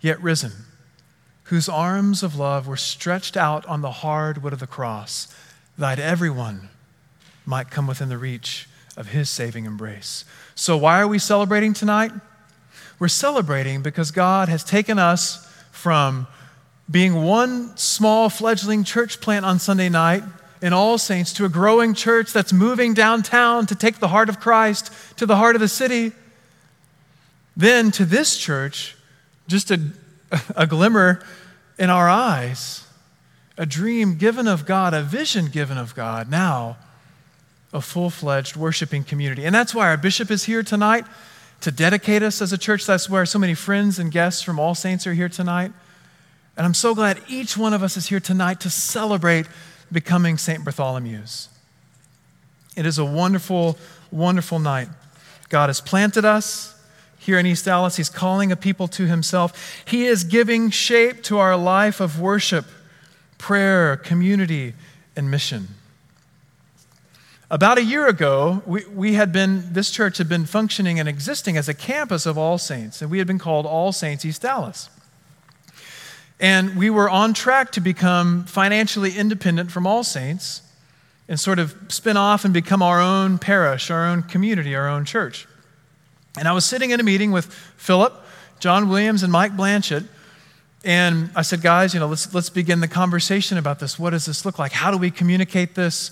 yet 0.00 0.22
risen 0.22 0.52
whose 1.44 1.68
arms 1.68 2.22
of 2.22 2.36
love 2.36 2.66
were 2.66 2.76
stretched 2.76 3.36
out 3.36 3.66
on 3.66 3.80
the 3.80 3.90
hard 3.90 4.42
wood 4.42 4.52
of 4.52 4.58
the 4.58 4.66
cross, 4.66 5.32
that 5.78 5.98
everyone 5.98 6.68
might 7.46 7.70
come 7.70 7.86
within 7.86 8.08
the 8.08 8.18
reach 8.18 8.68
of 8.96 9.08
his 9.08 9.30
saving 9.30 9.64
embrace. 9.64 10.24
So, 10.54 10.76
why 10.76 11.00
are 11.00 11.08
we 11.08 11.18
celebrating 11.18 11.72
tonight? 11.72 12.12
We're 12.98 13.08
celebrating 13.08 13.82
because 13.82 14.10
God 14.10 14.48
has 14.48 14.64
taken 14.64 14.98
us 14.98 15.46
from 15.70 16.26
being 16.90 17.14
one 17.24 17.76
small 17.76 18.28
fledgling 18.28 18.84
church 18.84 19.20
plant 19.20 19.44
on 19.44 19.58
Sunday 19.58 19.88
night 19.88 20.22
in 20.62 20.72
All 20.72 20.98
Saints 20.98 21.32
to 21.34 21.44
a 21.44 21.48
growing 21.48 21.94
church 21.94 22.32
that's 22.32 22.52
moving 22.52 22.94
downtown 22.94 23.66
to 23.66 23.74
take 23.74 23.98
the 23.98 24.08
heart 24.08 24.28
of 24.28 24.40
Christ 24.40 24.90
to 25.16 25.26
the 25.26 25.36
heart 25.36 25.56
of 25.56 25.60
the 25.60 25.68
city. 25.68 26.12
Then 27.56 27.90
to 27.92 28.04
this 28.04 28.36
church, 28.36 28.96
just 29.46 29.70
a 29.70 29.80
a 30.56 30.66
glimmer 30.66 31.22
in 31.78 31.90
our 31.90 32.08
eyes, 32.08 32.86
a 33.56 33.66
dream 33.66 34.16
given 34.16 34.48
of 34.48 34.66
God, 34.66 34.94
a 34.94 35.02
vision 35.02 35.46
given 35.46 35.78
of 35.78 35.94
God, 35.94 36.30
now 36.30 36.76
a 37.76 37.80
full 37.80 38.10
fledged 38.10 38.56
worshiping 38.56 39.04
community. 39.04 39.44
And 39.44 39.54
that's 39.54 39.74
why 39.74 39.86
our 39.88 39.96
bishop 39.96 40.30
is 40.30 40.44
here 40.44 40.62
tonight 40.62 41.04
to 41.60 41.70
dedicate 41.70 42.22
us 42.22 42.42
as 42.42 42.52
a 42.52 42.58
church. 42.58 42.86
That's 42.86 43.08
where 43.08 43.24
so 43.26 43.38
many 43.38 43.54
friends 43.54 43.98
and 43.98 44.10
guests 44.10 44.42
from 44.42 44.58
All 44.58 44.74
Saints 44.74 45.06
are 45.06 45.14
here 45.14 45.28
tonight. 45.28 45.72
And 46.56 46.66
I'm 46.66 46.74
so 46.74 46.94
glad 46.94 47.20
each 47.28 47.56
one 47.56 47.74
of 47.74 47.82
us 47.82 47.96
is 47.96 48.08
here 48.08 48.20
tonight 48.20 48.60
to 48.60 48.70
celebrate 48.70 49.46
becoming 49.92 50.38
St. 50.38 50.64
Bartholomew's. 50.64 51.48
It 52.76 52.86
is 52.86 52.98
a 52.98 53.04
wonderful, 53.04 53.78
wonderful 54.10 54.58
night. 54.58 54.88
God 55.48 55.68
has 55.68 55.80
planted 55.80 56.24
us 56.24 56.74
here 57.18 57.38
in 57.38 57.46
East 57.46 57.66
Dallas. 57.66 57.96
He's 57.96 58.08
calling 58.08 58.52
a 58.52 58.56
people 58.56 58.88
to 58.88 59.06
himself. 59.06 59.82
He 59.86 60.06
is 60.06 60.24
giving 60.24 60.70
shape 60.70 61.22
to 61.24 61.38
our 61.38 61.56
life 61.56 62.00
of 62.00 62.20
worship, 62.20 62.64
prayer, 63.38 63.96
community, 63.96 64.74
and 65.14 65.30
mission. 65.30 65.68
About 67.48 67.78
a 67.78 67.84
year 67.84 68.08
ago, 68.08 68.60
we, 68.66 68.84
we 68.86 69.14
had 69.14 69.30
been, 69.30 69.72
this 69.72 69.92
church 69.92 70.18
had 70.18 70.28
been 70.28 70.46
functioning 70.46 70.98
and 70.98 71.08
existing 71.08 71.56
as 71.56 71.68
a 71.68 71.74
campus 71.74 72.26
of 72.26 72.36
All 72.36 72.58
Saints, 72.58 73.00
and 73.00 73.08
we 73.08 73.18
had 73.18 73.26
been 73.28 73.38
called 73.38 73.66
All 73.66 73.92
Saints 73.92 74.24
East 74.24 74.42
Dallas. 74.42 74.90
And 76.40 76.76
we 76.76 76.90
were 76.90 77.08
on 77.08 77.34
track 77.34 77.70
to 77.72 77.80
become 77.80 78.44
financially 78.46 79.16
independent 79.16 79.70
from 79.70 79.86
All 79.86 80.02
Saints 80.02 80.60
and 81.28 81.38
sort 81.38 81.60
of 81.60 81.76
spin 81.86 82.16
off 82.16 82.44
and 82.44 82.52
become 82.52 82.82
our 82.82 83.00
own 83.00 83.38
parish, 83.38 83.92
our 83.92 84.04
own 84.04 84.24
community, 84.24 84.74
our 84.74 84.88
own 84.88 85.04
church. 85.04 85.46
And 86.36 86.48
I 86.48 86.52
was 86.52 86.64
sitting 86.64 86.90
in 86.90 86.98
a 86.98 87.04
meeting 87.04 87.30
with 87.30 87.46
Philip, 87.76 88.12
John 88.58 88.88
Williams, 88.88 89.22
and 89.22 89.30
Mike 89.30 89.56
Blanchett. 89.56 90.04
And 90.84 91.30
I 91.36 91.42
said, 91.42 91.62
guys, 91.62 91.94
you 91.94 92.00
know, 92.00 92.08
let's, 92.08 92.34
let's 92.34 92.50
begin 92.50 92.80
the 92.80 92.88
conversation 92.88 93.56
about 93.56 93.78
this. 93.78 94.00
What 94.00 94.10
does 94.10 94.26
this 94.26 94.44
look 94.44 94.58
like? 94.58 94.72
How 94.72 94.90
do 94.90 94.98
we 94.98 95.12
communicate 95.12 95.76
this 95.76 96.10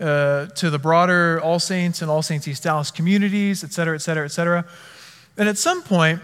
uh, 0.00 0.46
to 0.46 0.70
the 0.70 0.78
broader 0.78 1.40
All 1.40 1.58
Saints 1.58 2.02
and 2.02 2.10
All 2.10 2.22
Saints 2.22 2.46
East 2.46 2.62
Dallas 2.62 2.90
communities, 2.90 3.64
et 3.64 3.72
cetera, 3.72 3.94
et 3.94 4.00
cetera, 4.00 4.24
et 4.24 4.32
cetera? 4.32 4.64
And 5.36 5.48
at 5.48 5.58
some 5.58 5.82
point, 5.82 6.20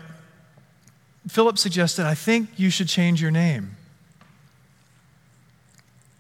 Philip 1.29 1.59
suggested, 1.59 2.07
I 2.07 2.15
think 2.15 2.49
you 2.57 2.71
should 2.71 2.89
change 2.89 3.23
your 3.23 3.31
name. 3.31 3.77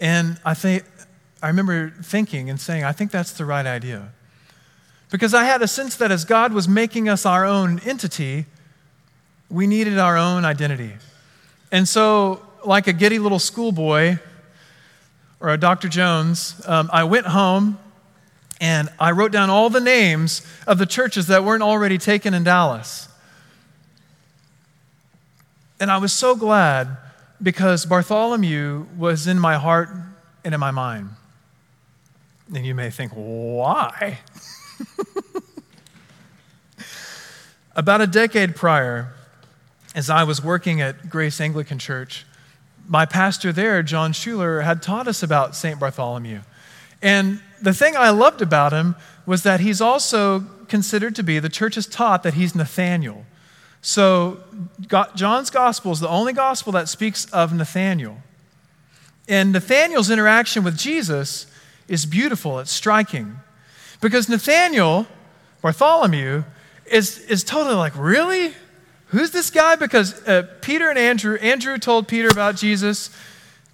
And 0.01 0.39
I 0.45 0.55
think 0.55 0.85
I 1.43 1.49
remember 1.49 1.91
thinking 2.03 2.51
and 2.51 2.61
saying, 2.61 2.85
I 2.85 2.93
think 2.93 3.11
that's 3.11 3.33
the 3.33 3.45
right 3.45 3.67
idea. 3.67 4.13
Because 5.11 5.35
I 5.35 5.45
had 5.45 5.61
a 5.61 5.69
sense 5.69 5.97
that 5.97 6.11
as 6.11 6.25
God 6.25 6.53
was 6.53 6.69
making 6.69 7.09
us 7.09 7.27
our 7.27 7.45
own 7.45 7.81
entity, 7.81 8.47
we 9.51 9.67
needed 9.67 9.99
our 9.99 10.17
own 10.17 10.45
identity. 10.45 10.93
And 11.71 11.89
so, 11.89 12.43
like 12.65 12.87
a 12.87 12.93
giddy 12.93 13.19
little 13.19 13.39
schoolboy 13.39 14.19
or 15.43 15.49
a 15.49 15.59
Dr. 15.59 15.89
Jones, 15.89 16.63
um, 16.67 16.89
I 16.93 17.03
went 17.03 17.27
home 17.27 17.77
and 18.61 18.89
I 19.01 19.11
wrote 19.11 19.33
down 19.33 19.51
all 19.51 19.71
the 19.71 19.81
names 19.81 20.47
of 20.69 20.79
the 20.79 20.87
churches 20.87 21.27
that 21.27 21.43
weren't 21.43 21.65
already 21.65 21.99
taken 21.99 22.33
in 22.33 22.45
Dallas. 22.45 23.09
And 25.81 25.91
I 25.91 25.99
was 25.99 26.13
so 26.13 26.37
glad 26.37 26.97
because 27.43 27.85
Bartholomew 27.85 28.87
was 28.97 29.27
in 29.27 29.37
my 29.37 29.57
heart 29.57 29.91
and 30.45 30.55
in 30.55 30.61
my 30.61 30.71
mind. 30.71 31.11
And 32.55 32.65
you 32.65 32.77
may 32.77 32.91
think, 32.91 33.11
why? 33.13 34.21
About 37.75 38.01
a 38.01 38.07
decade 38.07 38.55
prior, 38.55 39.13
as 39.93 40.09
I 40.09 40.23
was 40.23 40.45
working 40.45 40.81
at 40.81 41.11
Grace 41.11 41.41
Anglican 41.41 41.81
Church, 41.81 42.27
my 42.89 43.07
pastor 43.07 43.53
there, 43.53 43.83
John 43.83 44.12
Schuler, 44.12 44.61
had 44.62 44.83
taught 44.83 45.09
us 45.09 45.23
about 45.23 45.55
St. 45.55 45.79
Bartholomew. 45.79 46.41
And 47.01 47.41
the 47.61 47.73
thing 47.73 47.97
I 47.97 48.11
loved 48.11 48.43
about 48.43 48.73
him 48.73 48.97
was 49.27 49.43
that 49.43 49.61
he's 49.61 49.81
also 49.81 50.41
considered 50.69 51.15
to 51.17 51.23
be, 51.23 51.39
the 51.39 51.49
church 51.49 51.75
has 51.75 51.87
taught 51.87 52.23
that 52.23 52.35
he's 52.35 52.55
Nathaniel. 52.55 53.25
So, 53.81 54.41
John's 55.15 55.51
gospel 55.51 55.91
is 55.91 56.01
the 56.01 56.09
only 56.09 56.33
gospel 56.33 56.73
that 56.73 56.89
speaks 56.89 57.25
of 57.27 57.53
Nathaniel. 57.53 58.19
And 59.29 59.53
Nathaniel's 59.53 60.11
interaction 60.11 60.62
with 60.62 60.79
Jesus 60.79 61.47
is 61.89 62.07
beautiful, 62.07 62.59
it's 62.61 62.71
striking. 62.71 63.37
Because 64.01 64.29
Nathaniel, 64.29 65.07
Bartholomew, 65.62 66.45
is, 66.87 67.19
is 67.19 67.45
totally 67.45 67.75
like, 67.75 67.97
really? 67.97 68.55
Who's 69.12 69.31
this 69.31 69.50
guy? 69.50 69.76
Because 69.76 70.26
uh, 70.26 70.47
Peter 70.62 70.88
and 70.88 70.99
Andrew, 70.99 71.37
Andrew 71.37 71.76
told 71.76 72.09
Peter 72.09 72.28
about 72.28 72.57
Jesus, 72.57 73.11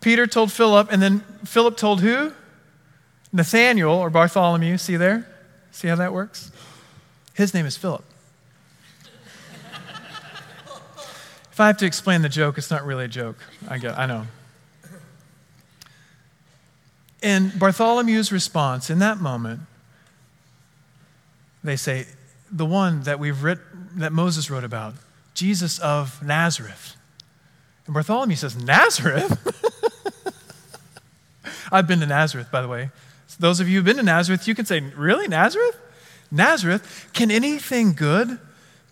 Peter 0.01 0.27
told 0.27 0.51
Philip, 0.51 0.93
and 0.93 1.01
then 1.01 1.21
Philip 1.45 1.77
told 1.77 2.01
who? 2.01 2.33
Nathaniel 3.33 3.93
or 3.93 4.11
Bartholomew. 4.11 4.79
See 4.79 4.97
there? 4.97 5.29
See 5.71 5.87
how 5.87 5.95
that 5.95 6.13
works? 6.13 6.51
His 7.35 7.55
name 7.55 7.67
is 7.67 7.77
Philip. 7.77 8.05
If 11.53 11.61
I 11.61 11.69
have 11.69 11.77
to 11.79 11.87
explain 11.87 12.23
the 12.23 12.29
joke, 12.29 12.59
it's 12.59 12.71
not 12.71 12.85
really 12.85 13.05
a 13.05 13.09
joke. 13.09 13.37
I, 13.69 13.79
get, 13.79 13.97
I 13.97 14.07
know. 14.07 14.27
And 17.23 17.53
Bartholomew's 17.53 18.33
response 18.33 18.91
in 18.91 18.99
that 19.01 19.19
moment, 19.19 19.61
they 21.63 21.77
say, 21.77 22.07
the 22.51 22.67
one 22.67 23.03
that 23.03 23.21
we've 23.21 23.43
writ, 23.43 23.59
that 23.97 24.13
Moses 24.13 24.51
wrote 24.51 24.65
about, 24.65 24.95
Jesus 25.39 25.79
of 25.79 26.21
Nazareth. 26.21 26.97
And 27.87 27.95
Bartholomew 27.95 28.35
says, 28.35 28.57
Nazareth? 28.57 29.39
I've 31.73 31.87
been 31.87 32.01
to 32.01 32.07
Nazareth, 32.07 32.51
by 32.51 32.61
the 32.61 32.67
way. 32.67 32.91
So 33.29 33.37
those 33.39 33.61
of 33.61 33.69
you 33.69 33.77
who've 33.77 33.85
been 33.85 33.99
to 33.99 34.03
Nazareth, 34.03 34.49
you 34.49 34.57
can 34.57 34.65
say, 34.65 34.81
Really, 34.81 35.29
Nazareth? 35.29 35.79
Nazareth? 36.33 37.09
Can 37.13 37.31
anything 37.31 37.93
good 37.93 38.41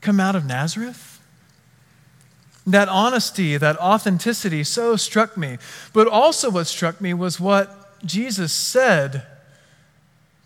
come 0.01 0.21
out 0.21 0.37
of 0.37 0.47
Nazareth? 0.47 1.21
That 2.65 2.89
honesty, 2.89 3.57
that 3.57 3.77
authenticity 3.79 4.63
so 4.63 4.95
struck 4.95 5.37
me. 5.37 5.59
But 5.93 6.07
also, 6.07 6.49
what 6.49 6.69
struck 6.69 7.01
me 7.01 7.13
was 7.13 7.41
what 7.41 8.05
Jesus 8.07 8.53
said 8.53 9.27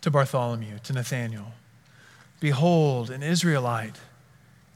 to 0.00 0.11
Bartholomew, 0.11 0.78
to 0.85 0.95
Nathanael 0.95 1.52
Behold, 2.40 3.11
an 3.11 3.23
Israelite 3.23 3.97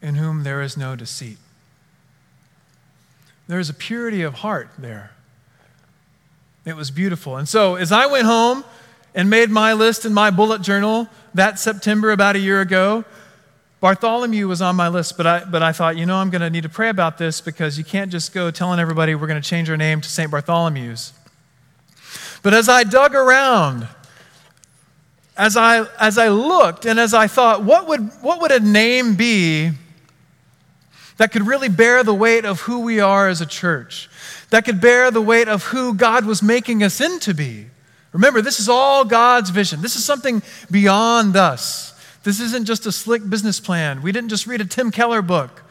in 0.04 0.16
whom 0.16 0.42
there 0.42 0.60
is 0.60 0.76
no 0.76 0.94
deceit. 0.94 1.38
There 3.48 3.58
is 3.58 3.70
a 3.70 3.74
purity 3.74 4.20
of 4.20 4.34
heart 4.34 4.68
there. 4.76 5.12
It 6.66 6.76
was 6.76 6.90
beautiful. 6.90 7.38
And 7.38 7.48
so, 7.48 7.76
as 7.76 7.90
I 7.90 8.04
went 8.06 8.26
home 8.26 8.64
and 9.14 9.30
made 9.30 9.48
my 9.48 9.72
list 9.72 10.04
in 10.04 10.12
my 10.12 10.30
bullet 10.30 10.60
journal 10.60 11.08
that 11.32 11.58
September, 11.58 12.10
about 12.10 12.36
a 12.36 12.38
year 12.38 12.60
ago, 12.60 13.04
Bartholomew 13.80 14.46
was 14.46 14.60
on 14.60 14.76
my 14.76 14.88
list, 14.88 15.16
but 15.16 15.26
I, 15.26 15.44
but 15.44 15.62
I 15.62 15.72
thought, 15.72 15.96
you 15.96 16.04
know, 16.04 16.16
I'm 16.16 16.28
going 16.28 16.42
to 16.42 16.50
need 16.50 16.64
to 16.64 16.68
pray 16.68 16.90
about 16.90 17.16
this 17.16 17.40
because 17.40 17.78
you 17.78 17.84
can't 17.84 18.12
just 18.12 18.34
go 18.34 18.50
telling 18.50 18.80
everybody 18.80 19.14
we're 19.14 19.26
going 19.26 19.40
to 19.40 19.48
change 19.48 19.70
our 19.70 19.76
name 19.76 20.02
to 20.02 20.08
St. 20.08 20.30
Bartholomew's. 20.30 21.14
But 22.42 22.52
as 22.52 22.68
I 22.68 22.84
dug 22.84 23.14
around, 23.14 23.88
as 25.36 25.56
I, 25.56 25.86
as 25.98 26.18
I 26.18 26.28
looked 26.28 26.84
and 26.84 27.00
as 27.00 27.14
I 27.14 27.26
thought, 27.26 27.62
what 27.62 27.88
would, 27.88 28.02
what 28.20 28.42
would 28.42 28.52
a 28.52 28.60
name 28.60 29.14
be 29.14 29.72
that 31.16 31.32
could 31.32 31.46
really 31.46 31.68
bear 31.68 32.02
the 32.02 32.14
weight 32.14 32.44
of 32.44 32.60
who 32.60 32.80
we 32.80 33.00
are 33.00 33.28
as 33.28 33.40
a 33.40 33.46
church, 33.46 34.08
that 34.50 34.64
could 34.64 34.80
bear 34.80 35.10
the 35.10 35.22
weight 35.22 35.48
of 35.48 35.64
who 35.64 35.94
God 35.94 36.24
was 36.24 36.42
making 36.42 36.82
us 36.82 37.00
into 37.00 37.34
be? 37.34 37.66
Remember, 38.12 38.40
this 38.40 38.60
is 38.60 38.68
all 38.68 39.04
God's 39.04 39.50
vision. 39.50 39.82
This 39.82 39.96
is 39.96 40.04
something 40.04 40.42
beyond 40.70 41.36
us. 41.36 41.92
This 42.22 42.40
isn't 42.40 42.64
just 42.64 42.86
a 42.86 42.92
slick 42.92 43.28
business 43.28 43.58
plan. 43.60 44.02
We 44.02 44.12
didn't 44.12 44.30
just 44.30 44.46
read 44.46 44.60
a 44.60 44.64
Tim 44.64 44.90
Keller 44.90 45.20
book. 45.20 45.62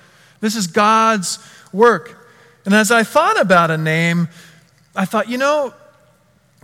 This 0.41 0.55
is 0.55 0.67
God's 0.67 1.39
work. 1.71 2.27
And 2.65 2.73
as 2.73 2.91
I 2.91 3.03
thought 3.03 3.39
about 3.39 3.71
a 3.71 3.77
name, 3.77 4.27
I 4.95 5.05
thought, 5.05 5.29
you 5.29 5.37
know, 5.37 5.73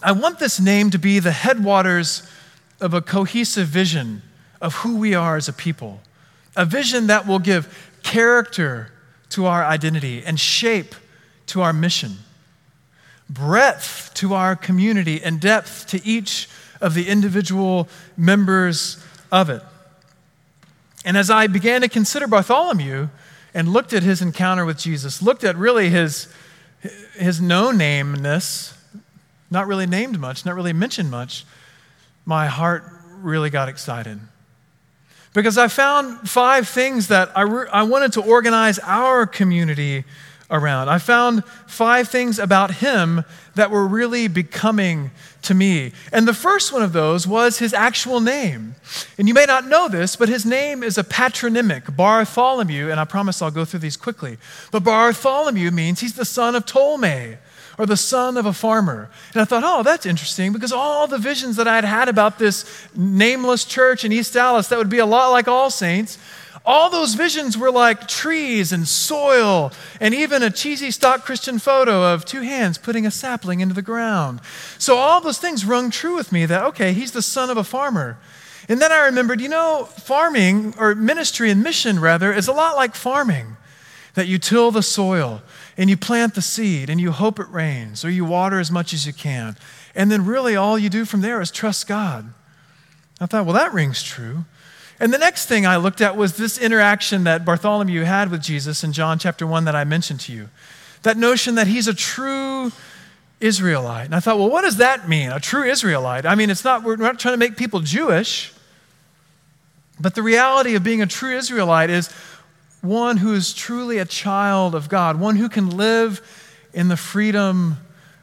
I 0.04 0.12
want 0.12 0.40
this 0.40 0.60
name 0.60 0.92
to 0.92 1.00
be 1.00 1.20
the 1.20 1.32
headwaters 1.32 2.24
of 2.80 2.94
a 2.94 3.02
cohesive 3.02 3.68
vision 3.68 4.22
of 4.62 4.76
who 4.76 4.98
we 4.98 5.16
are 5.16 5.36
as 5.38 5.48
a 5.48 5.54
people, 5.54 6.02
a 6.56 6.66
vision 6.66 7.08
that 7.08 7.26
will 7.26 7.40
give 7.40 7.88
character 8.03 8.91
to 9.29 9.46
our 9.46 9.63
identity 9.63 10.24
and 10.25 10.39
shape 10.39 10.96
to 11.48 11.62
our 11.62 11.74
mission, 11.74 12.18
breadth 13.29 14.12
to 14.15 14.34
our 14.34 14.56
community, 14.56 15.22
and 15.22 15.39
depth 15.39 15.88
to 15.88 16.06
each 16.06 16.50
of 16.82 16.94
the 16.94 17.08
individual 17.08 17.88
members 18.18 19.03
of 19.32 19.50
it. 19.50 19.62
And 21.06 21.18
as 21.18 21.29
I 21.29 21.48
began 21.48 21.82
to 21.82 21.89
consider 21.89 22.27
Bartholomew 22.27 23.10
and 23.53 23.70
looked 23.70 23.94
at 23.94 24.03
his 24.03 24.22
encounter 24.22 24.65
with 24.65 24.77
Jesus, 24.77 25.22
looked 25.22 25.44
at 25.44 25.56
really 25.56 25.89
his, 25.89 26.27
his 27.13 27.39
no 27.41 27.72
nameness, 27.72 28.75
not 29.50 29.68
really 29.68 29.88
named 29.88 30.20
much, 30.20 30.46
not 30.46 30.56
really 30.56 30.74
mentioned 30.74 31.10
much, 31.10 31.46
my 32.25 32.48
heart 32.48 32.84
really 33.22 33.50
got 33.50 33.70
excited. 33.70 34.20
Because 35.34 35.58
I 35.58 35.68
found 35.68 36.30
five 36.30 36.68
things 36.68 37.08
that 37.08 37.32
I, 37.36 37.42
re- 37.42 37.68
I 37.72 37.84
wanted 37.84 38.14
to 38.14 38.22
organize 38.22 38.80
our 38.80 39.28
community 39.28 40.04
around. 40.52 40.90
I 40.90 40.98
found 40.98 41.46
five 41.68 42.08
things 42.08 42.40
about 42.40 42.76
him 42.76 43.24
that 43.56 43.70
were 43.70 43.88
really 43.88 44.28
becoming 44.28 45.12
to 45.44 45.54
me. 45.54 45.92
And 46.12 46.28
the 46.28 46.34
first 46.34 46.74
one 46.74 46.82
of 46.82 46.94
those 46.94 47.28
was 47.28 47.60
his 47.60 47.74
actual 47.74 48.20
name. 48.20 48.76
And 49.18 49.28
you 49.28 49.34
may 49.34 49.46
not 49.46 49.68
know 49.68 49.88
this, 49.88 50.16
but 50.16 50.28
his 50.28 50.46
name 50.46 50.84
is 50.84 50.98
a 50.98 51.04
patronymic, 51.04 51.96
Bartholomew, 51.96 52.90
and 52.90 53.00
I 53.00 53.06
promise 53.06 53.42
I'll 53.42 53.52
go 53.52 53.66
through 53.66 53.82
these 53.82 53.98
quickly. 53.98 54.38
But 54.72 54.84
Bartholomew 54.84 55.72
means 55.72 56.00
he's 56.00 56.16
the 56.16 56.26
son 56.26 56.56
of 56.56 56.66
Ptolemy 56.66 57.38
or 57.80 57.88
the 57.88 57.98
son 57.98 58.38
of 58.38 58.46
a 58.46 58.54
farmer. 58.54 59.10
And 59.34 59.42
I 59.42 59.46
thought, 59.46 59.64
oh, 59.66 59.82
that's 59.82 60.06
interesting 60.06 60.54
because 60.54 60.72
all 60.72 61.08
the 61.08 61.18
visions 61.18 61.56
that 61.56 61.68
I 61.68 61.74
had 61.74 61.86
had 61.86 62.10
about 62.10 62.38
this 62.38 62.66
nameless 62.94 63.66
church 63.66 64.06
in 64.06 64.12
East 64.12 64.34
Dallas 64.34 64.68
that 64.68 64.78
would 64.78 64.90
be 64.90 65.00
a 65.00 65.06
lot 65.06 65.30
like 65.30 65.48
All 65.48 65.72
Saints 65.72 66.20
all 66.66 66.90
those 66.90 67.16
visions 67.16 67.58
were 67.58 67.72
like 67.72 68.08
trees 68.08 68.72
and 68.72 68.88
soil, 68.88 69.72
and 70.00 70.14
even 70.14 70.44
a 70.44 70.52
cheesy 70.52 70.92
stock 70.92 71.24
Christian 71.24 71.58
photo 71.58 72.14
of 72.14 72.26
two 72.26 72.42
hands 72.42 72.78
putting 72.78 73.06
a 73.06 73.12
sapling 73.12 73.60
into 73.60 73.74
the 73.74 73.82
ground. 73.82 74.40
So 74.78 74.98
all 74.98 75.22
those 75.22 75.40
things 75.40 75.66
rung 75.66 75.90
true 75.90 76.16
with 76.16 76.32
me 76.32 76.46
that, 76.46 76.64
okay, 76.66 76.94
he's 76.94 77.12
the 77.12 77.22
son 77.22 77.50
of 77.50 77.58
a 77.58 77.64
farmer. 77.64 78.18
And 78.68 78.80
then 78.80 78.92
I 78.92 79.06
remembered, 79.06 79.42
you 79.42 79.50
know, 79.50 79.86
farming, 79.86 80.76
or 80.78 80.94
ministry 80.94 81.50
and 81.50 81.64
mission 81.64 82.00
rather, 82.00 82.32
is 82.32 82.48
a 82.48 82.54
lot 82.54 82.76
like 82.76 82.94
farming. 82.94 83.58
that 84.16 84.28
you 84.28 84.38
till 84.38 84.70
the 84.70 84.84
soil 84.84 85.42
and 85.80 85.90
you 85.90 85.96
plant 85.96 86.36
the 86.36 86.42
seed 86.42 86.90
and 86.90 87.00
you 87.00 87.12
hope 87.12 87.40
it 87.40 87.48
rains 87.50 88.04
or 88.04 88.10
you 88.10 88.26
water 88.26 88.60
as 88.60 88.70
much 88.70 88.94
as 88.94 89.08
you 89.08 89.14
can. 89.14 89.56
And 89.96 90.12
then 90.12 90.26
really 90.26 90.58
all 90.58 90.78
you 90.78 90.90
do 90.90 91.06
from 91.06 91.22
there 91.22 91.40
is 91.40 91.50
trust 91.50 91.88
God. 91.88 92.34
I 93.22 93.26
thought, 93.26 93.46
well, 93.46 93.56
that 93.56 93.74
rings 93.74 94.04
true. 94.04 94.44
And 95.00 95.14
the 95.14 95.18
next 95.18 95.46
thing 95.46 95.66
I 95.66 95.78
looked 95.78 96.02
at 96.02 96.18
was 96.18 96.36
this 96.36 96.58
interaction 96.58 97.24
that 97.24 97.46
Bartholomew 97.46 98.04
had 98.04 98.30
with 98.30 98.42
Jesus 98.42 98.84
in 98.84 98.92
John 98.92 99.20
chapter 99.20 99.48
1 99.48 99.64
that 99.64 99.76
I 99.76 99.86
mentioned 99.86 100.20
to 100.22 100.34
you. 100.34 100.50
That 101.04 101.16
notion 101.16 101.56
that 101.56 101.68
he's 101.68 101.88
a 101.88 101.94
true 101.94 102.74
Israelite. 103.40 104.08
And 104.08 104.16
I 104.16 104.20
thought, 104.20 104.38
well, 104.38 104.50
what 104.50 104.64
does 104.64 104.78
that 104.78 105.08
mean, 105.08 105.32
a 105.32 105.40
true 105.40 105.64
Israelite? 105.64 106.26
I 106.26 106.36
mean, 106.36 106.50
it's 106.50 106.66
not, 106.66 106.84
we're 106.84 106.98
not 106.98 107.20
trying 107.20 107.36
to 107.36 107.38
make 107.38 107.56
people 107.56 107.80
Jewish, 107.80 108.52
but 109.98 110.14
the 110.14 110.24
reality 110.24 110.76
of 110.76 110.84
being 110.84 111.02
a 111.02 111.08
true 111.08 111.38
Israelite 111.38 111.90
is 111.90 112.14
one 112.82 113.18
who 113.18 113.34
is 113.34 113.54
truly 113.54 113.98
a 113.98 114.06
child 114.06 114.76
of 114.76 114.90
God, 114.90 115.20
one 115.20 115.36
who 115.36 115.50
can 115.50 115.70
live 115.70 116.22
in 116.74 116.88
the 116.88 116.98
freedom 116.98 117.78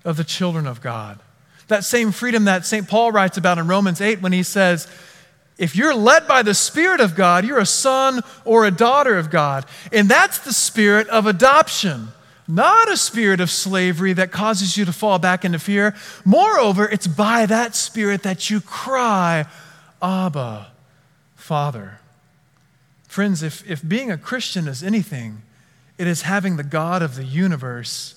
of 0.04 0.16
the 0.16 0.24
children 0.24 0.66
of 0.66 0.80
God. 0.80 1.18
That 1.68 1.84
same 1.84 2.12
freedom 2.12 2.44
that 2.44 2.64
St. 2.64 2.88
Paul 2.88 3.12
writes 3.12 3.36
about 3.36 3.58
in 3.58 3.66
Romans 3.66 4.00
8 4.00 4.20
when 4.20 4.32
he 4.32 4.42
says, 4.42 4.86
if 5.58 5.74
you're 5.74 5.94
led 5.94 6.28
by 6.28 6.42
the 6.42 6.54
Spirit 6.54 7.00
of 7.00 7.14
God, 7.14 7.44
you're 7.44 7.58
a 7.58 7.66
son 7.66 8.20
or 8.44 8.66
a 8.66 8.70
daughter 8.70 9.18
of 9.18 9.30
God. 9.30 9.64
And 9.90 10.08
that's 10.08 10.38
the 10.38 10.52
spirit 10.52 11.08
of 11.08 11.26
adoption, 11.26 12.08
not 12.46 12.92
a 12.92 12.96
spirit 12.96 13.40
of 13.40 13.50
slavery 13.50 14.12
that 14.12 14.30
causes 14.30 14.76
you 14.76 14.84
to 14.84 14.92
fall 14.92 15.18
back 15.18 15.44
into 15.44 15.58
fear. 15.58 15.94
Moreover, 16.24 16.86
it's 16.88 17.06
by 17.06 17.46
that 17.46 17.74
spirit 17.74 18.22
that 18.22 18.50
you 18.50 18.60
cry, 18.60 19.46
Abba, 20.02 20.68
Father. 21.34 22.00
Friends, 23.16 23.42
if, 23.42 23.66
if 23.66 23.80
being 23.88 24.10
a 24.10 24.18
Christian 24.18 24.68
is 24.68 24.82
anything, 24.82 25.40
it 25.96 26.06
is 26.06 26.20
having 26.20 26.58
the 26.58 26.62
God 26.62 27.00
of 27.00 27.14
the 27.14 27.24
universe, 27.24 28.14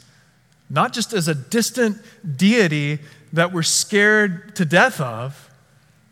not 0.70 0.92
just 0.92 1.14
as 1.14 1.30
a 1.30 1.34
distant 1.34 2.00
deity 2.36 3.00
that 3.32 3.54
we're 3.54 3.64
scared 3.64 4.58
to 4.58 4.66
death 4.66 5.00
of, 5.00 5.50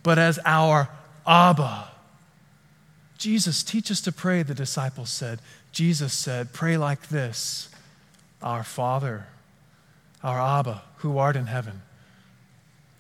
but 0.04 0.18
as 0.18 0.40
our 0.46 0.88
Abba. 1.28 1.90
Jesus, 3.18 3.62
teach 3.62 3.92
us 3.92 4.00
to 4.00 4.14
pray, 4.14 4.42
the 4.42 4.54
disciples 4.54 5.10
said. 5.10 5.42
Jesus 5.74 6.14
said, 6.14 6.54
Pray 6.54 6.78
like 6.78 7.10
this 7.10 7.68
Our 8.42 8.64
Father, 8.64 9.26
our 10.24 10.40
Abba, 10.40 10.82
who 11.00 11.18
art 11.18 11.36
in 11.36 11.48
heaven. 11.48 11.82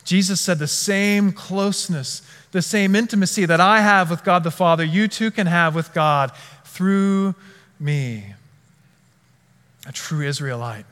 Jesus 0.08 0.40
said, 0.40 0.58
The 0.58 0.68
same 0.68 1.34
closeness, 1.34 2.22
the 2.54 2.62
same 2.62 2.96
intimacy 2.96 3.46
that 3.46 3.60
I 3.60 3.82
have 3.82 4.10
with 4.10 4.24
God 4.24 4.46
the 4.46 4.52
Father, 4.52 4.86
you 4.86 5.10
too 5.10 5.32
can 5.32 5.48
have 5.48 5.76
with 5.76 5.94
God 5.94 6.32
through 6.64 7.36
me. 7.78 8.34
A 9.86 9.92
true 9.92 10.26
Israelite, 10.26 10.86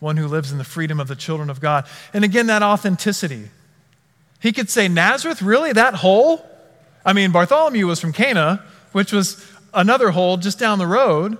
one 0.00 0.18
who 0.18 0.26
lives 0.26 0.52
in 0.52 0.58
the 0.58 0.64
freedom 0.64 1.00
of 1.00 1.08
the 1.08 1.16
children 1.16 1.48
of 1.48 1.62
God. 1.62 1.86
And 2.12 2.24
again, 2.24 2.48
that 2.48 2.62
authenticity. 2.62 3.48
He 4.38 4.52
could 4.52 4.68
say, 4.68 4.86
Nazareth, 4.86 5.40
really? 5.40 5.72
That 5.72 5.94
hole? 5.94 6.46
I 7.06 7.14
mean, 7.14 7.32
Bartholomew 7.32 7.86
was 7.86 8.00
from 8.00 8.12
Cana, 8.12 8.62
which 8.92 9.14
was 9.14 9.50
another 9.72 10.10
hole 10.10 10.36
just 10.36 10.58
down 10.58 10.78
the 10.78 10.86
road. 10.86 11.38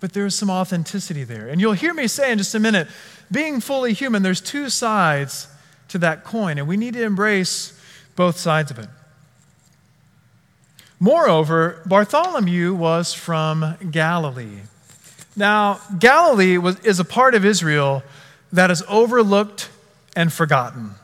But 0.00 0.12
there's 0.12 0.34
some 0.34 0.50
authenticity 0.50 1.22
there. 1.22 1.48
And 1.48 1.60
you'll 1.60 1.72
hear 1.72 1.94
me 1.94 2.08
say 2.08 2.32
in 2.32 2.38
just 2.38 2.54
a 2.56 2.60
minute 2.60 2.88
being 3.30 3.60
fully 3.60 3.92
human, 3.92 4.22
there's 4.22 4.40
two 4.40 4.68
sides 4.68 5.48
to 5.88 5.98
that 5.98 6.24
coin, 6.24 6.58
and 6.58 6.66
we 6.66 6.76
need 6.76 6.94
to 6.94 7.02
embrace 7.02 7.78
both 8.14 8.38
sides 8.38 8.70
of 8.70 8.78
it. 8.78 8.88
Moreover, 10.98 11.82
Bartholomew 11.86 12.74
was 12.74 13.12
from 13.12 13.76
Galilee. 13.90 14.60
Now, 15.36 15.80
Galilee 15.98 16.56
was, 16.56 16.78
is 16.80 16.98
a 16.98 17.04
part 17.04 17.34
of 17.34 17.44
Israel 17.44 18.02
that 18.52 18.70
is 18.70 18.82
overlooked 18.88 19.68
and 20.14 20.32
forgotten 20.32 20.94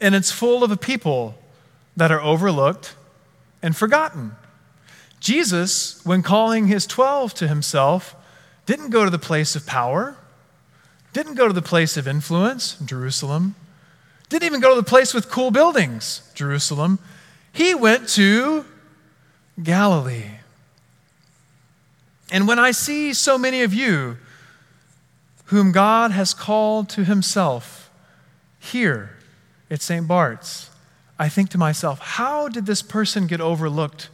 and 0.00 0.14
it's 0.14 0.32
full 0.32 0.64
of 0.64 0.70
a 0.70 0.76
people 0.76 1.36
that 1.96 2.10
are 2.10 2.20
overlooked 2.20 2.94
and 3.62 3.76
forgotten. 3.76 4.32
Jesus, 5.20 6.04
when 6.06 6.22
calling 6.22 6.66
his 6.66 6.86
12 6.86 7.34
to 7.34 7.48
himself, 7.48 8.16
didn't 8.64 8.90
go 8.90 9.04
to 9.04 9.10
the 9.10 9.18
place 9.18 9.54
of 9.54 9.66
power, 9.66 10.16
didn't 11.12 11.34
go 11.34 11.46
to 11.46 11.52
the 11.52 11.62
place 11.62 11.96
of 11.96 12.06
influence, 12.06 12.76
Jerusalem, 12.84 13.54
didn't 14.28 14.44
even 14.44 14.60
go 14.60 14.70
to 14.70 14.80
the 14.80 14.88
place 14.88 15.12
with 15.12 15.28
cool 15.28 15.50
buildings, 15.50 16.22
Jerusalem. 16.34 16.98
He 17.52 17.74
went 17.74 18.08
to 18.10 18.64
Galilee. 19.60 20.30
And 22.30 22.46
when 22.46 22.58
I 22.58 22.70
see 22.70 23.12
so 23.12 23.36
many 23.36 23.62
of 23.62 23.74
you 23.74 24.18
whom 25.46 25.72
God 25.72 26.12
has 26.12 26.32
called 26.32 26.88
to 26.90 27.04
himself 27.04 27.90
here, 28.60 29.10
at 29.70 29.80
St. 29.80 30.06
Bart's, 30.06 30.68
I 31.18 31.28
think 31.28 31.50
to 31.50 31.58
myself, 31.58 32.00
how 32.00 32.48
did 32.48 32.66
this 32.66 32.82
person 32.82 33.26
get 33.26 33.40
overlooked? 33.40 34.08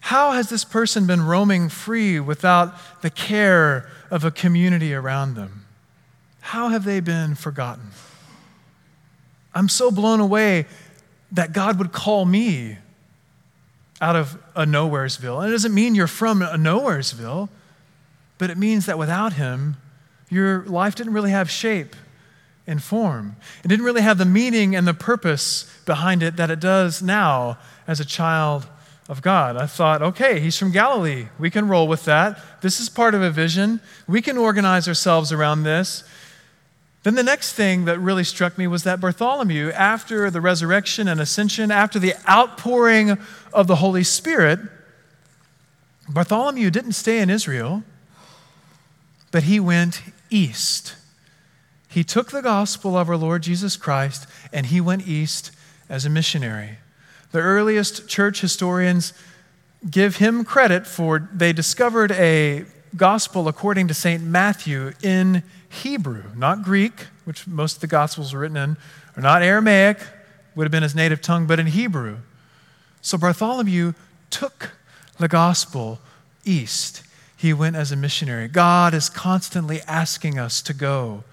How 0.00 0.32
has 0.32 0.50
this 0.50 0.64
person 0.64 1.06
been 1.06 1.22
roaming 1.22 1.68
free 1.68 2.20
without 2.20 2.74
the 3.02 3.10
care 3.10 3.88
of 4.10 4.24
a 4.24 4.30
community 4.30 4.92
around 4.92 5.34
them? 5.34 5.65
How 6.46 6.68
have 6.68 6.84
they 6.84 7.00
been 7.00 7.34
forgotten? 7.34 7.90
I'm 9.52 9.68
so 9.68 9.90
blown 9.90 10.20
away 10.20 10.66
that 11.32 11.52
God 11.52 11.76
would 11.80 11.90
call 11.90 12.24
me 12.24 12.78
out 14.00 14.14
of 14.14 14.38
a 14.54 14.64
nowheresville. 14.64 15.40
And 15.40 15.48
it 15.48 15.50
doesn't 15.50 15.74
mean 15.74 15.96
you're 15.96 16.06
from 16.06 16.42
a 16.42 16.54
nowheresville, 16.54 17.48
but 18.38 18.48
it 18.48 18.56
means 18.56 18.86
that 18.86 18.96
without 18.96 19.32
Him, 19.32 19.76
your 20.30 20.64
life 20.66 20.94
didn't 20.94 21.14
really 21.14 21.32
have 21.32 21.50
shape 21.50 21.96
and 22.64 22.80
form. 22.80 23.34
It 23.64 23.68
didn't 23.68 23.84
really 23.84 24.02
have 24.02 24.18
the 24.18 24.24
meaning 24.24 24.76
and 24.76 24.86
the 24.86 24.94
purpose 24.94 25.68
behind 25.84 26.22
it 26.22 26.36
that 26.36 26.48
it 26.48 26.60
does 26.60 27.02
now 27.02 27.58
as 27.88 27.98
a 27.98 28.04
child 28.04 28.68
of 29.08 29.20
God. 29.20 29.56
I 29.56 29.66
thought, 29.66 30.00
okay, 30.00 30.38
he's 30.38 30.56
from 30.56 30.70
Galilee. 30.70 31.26
We 31.40 31.50
can 31.50 31.66
roll 31.66 31.88
with 31.88 32.04
that. 32.04 32.38
This 32.60 32.78
is 32.78 32.88
part 32.88 33.14
of 33.14 33.22
a 33.22 33.32
vision. 33.32 33.80
We 34.06 34.22
can 34.22 34.38
organize 34.38 34.86
ourselves 34.86 35.32
around 35.32 35.64
this. 35.64 36.04
Then 37.06 37.14
the 37.14 37.22
next 37.22 37.52
thing 37.52 37.84
that 37.84 38.00
really 38.00 38.24
struck 38.24 38.58
me 38.58 38.66
was 38.66 38.82
that 38.82 39.00
Bartholomew, 39.00 39.70
after 39.70 40.28
the 40.28 40.40
resurrection 40.40 41.06
and 41.06 41.20
ascension, 41.20 41.70
after 41.70 42.00
the 42.00 42.14
outpouring 42.28 43.16
of 43.52 43.68
the 43.68 43.76
Holy 43.76 44.02
Spirit, 44.02 44.58
Bartholomew 46.08 46.68
didn't 46.72 46.92
stay 46.94 47.20
in 47.20 47.30
Israel, 47.30 47.84
but 49.30 49.44
he 49.44 49.60
went 49.60 50.02
east 50.30 50.96
he 51.96 52.04
took 52.04 52.30
the 52.30 52.42
gospel 52.42 52.94
of 52.94 53.08
our 53.08 53.16
Lord 53.16 53.42
Jesus 53.42 53.74
Christ 53.78 54.26
and 54.52 54.66
he 54.66 54.82
went 54.82 55.08
east 55.08 55.50
as 55.88 56.04
a 56.04 56.10
missionary. 56.10 56.76
The 57.32 57.40
earliest 57.40 58.06
church 58.06 58.42
historians 58.42 59.14
give 59.90 60.16
him 60.16 60.44
credit 60.44 60.86
for 60.86 61.26
they 61.32 61.54
discovered 61.54 62.12
a 62.12 62.66
gospel 62.96 63.48
according 63.48 63.88
to 63.88 63.94
St. 63.94 64.22
Matthew 64.22 64.92
in 65.02 65.42
Hebrew, 65.68 66.24
not 66.36 66.62
Greek, 66.62 67.06
which 67.24 67.46
most 67.46 67.76
of 67.76 67.80
the 67.80 67.86
gospels 67.86 68.32
were 68.32 68.40
written 68.40 68.56
in, 68.56 68.76
or 69.16 69.22
not 69.22 69.42
Aramaic, 69.42 69.98
would 70.54 70.64
have 70.64 70.72
been 70.72 70.82
his 70.82 70.94
native 70.94 71.20
tongue, 71.20 71.46
but 71.46 71.60
in 71.60 71.66
Hebrew. 71.66 72.18
So 73.02 73.18
Bartholomew 73.18 73.92
took 74.30 74.72
the 75.18 75.28
gospel 75.28 76.00
east. 76.44 77.02
He 77.36 77.52
went 77.52 77.76
as 77.76 77.92
a 77.92 77.96
missionary. 77.96 78.48
God 78.48 78.94
is 78.94 79.08
constantly 79.08 79.80
asking 79.82 80.38
us 80.38 80.62
to 80.62 80.72
go 80.72 81.24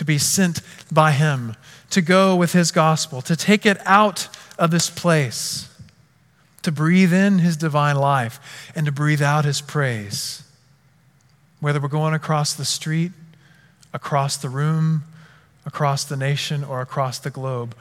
to 0.00 0.04
be 0.06 0.16
sent 0.16 0.62
by 0.90 1.12
Him, 1.12 1.54
to 1.90 2.00
go 2.00 2.34
with 2.34 2.54
His 2.54 2.72
gospel, 2.72 3.20
to 3.20 3.36
take 3.36 3.66
it 3.66 3.76
out 3.84 4.28
of 4.58 4.70
this 4.70 4.88
place, 4.88 5.68
to 6.62 6.72
breathe 6.72 7.12
in 7.12 7.40
His 7.40 7.54
divine 7.54 7.96
life, 7.96 8.72
and 8.74 8.86
to 8.86 8.92
breathe 8.92 9.20
out 9.20 9.44
His 9.44 9.60
praise. 9.60 10.42
Whether 11.60 11.80
we're 11.80 11.88
going 11.88 12.14
across 12.14 12.54
the 12.54 12.64
street, 12.64 13.12
across 13.92 14.36
the 14.36 14.48
room, 14.48 15.04
across 15.66 16.04
the 16.04 16.16
nation, 16.16 16.64
or 16.64 16.80
across 16.80 17.18
the 17.18 17.30
globe, 17.30 17.74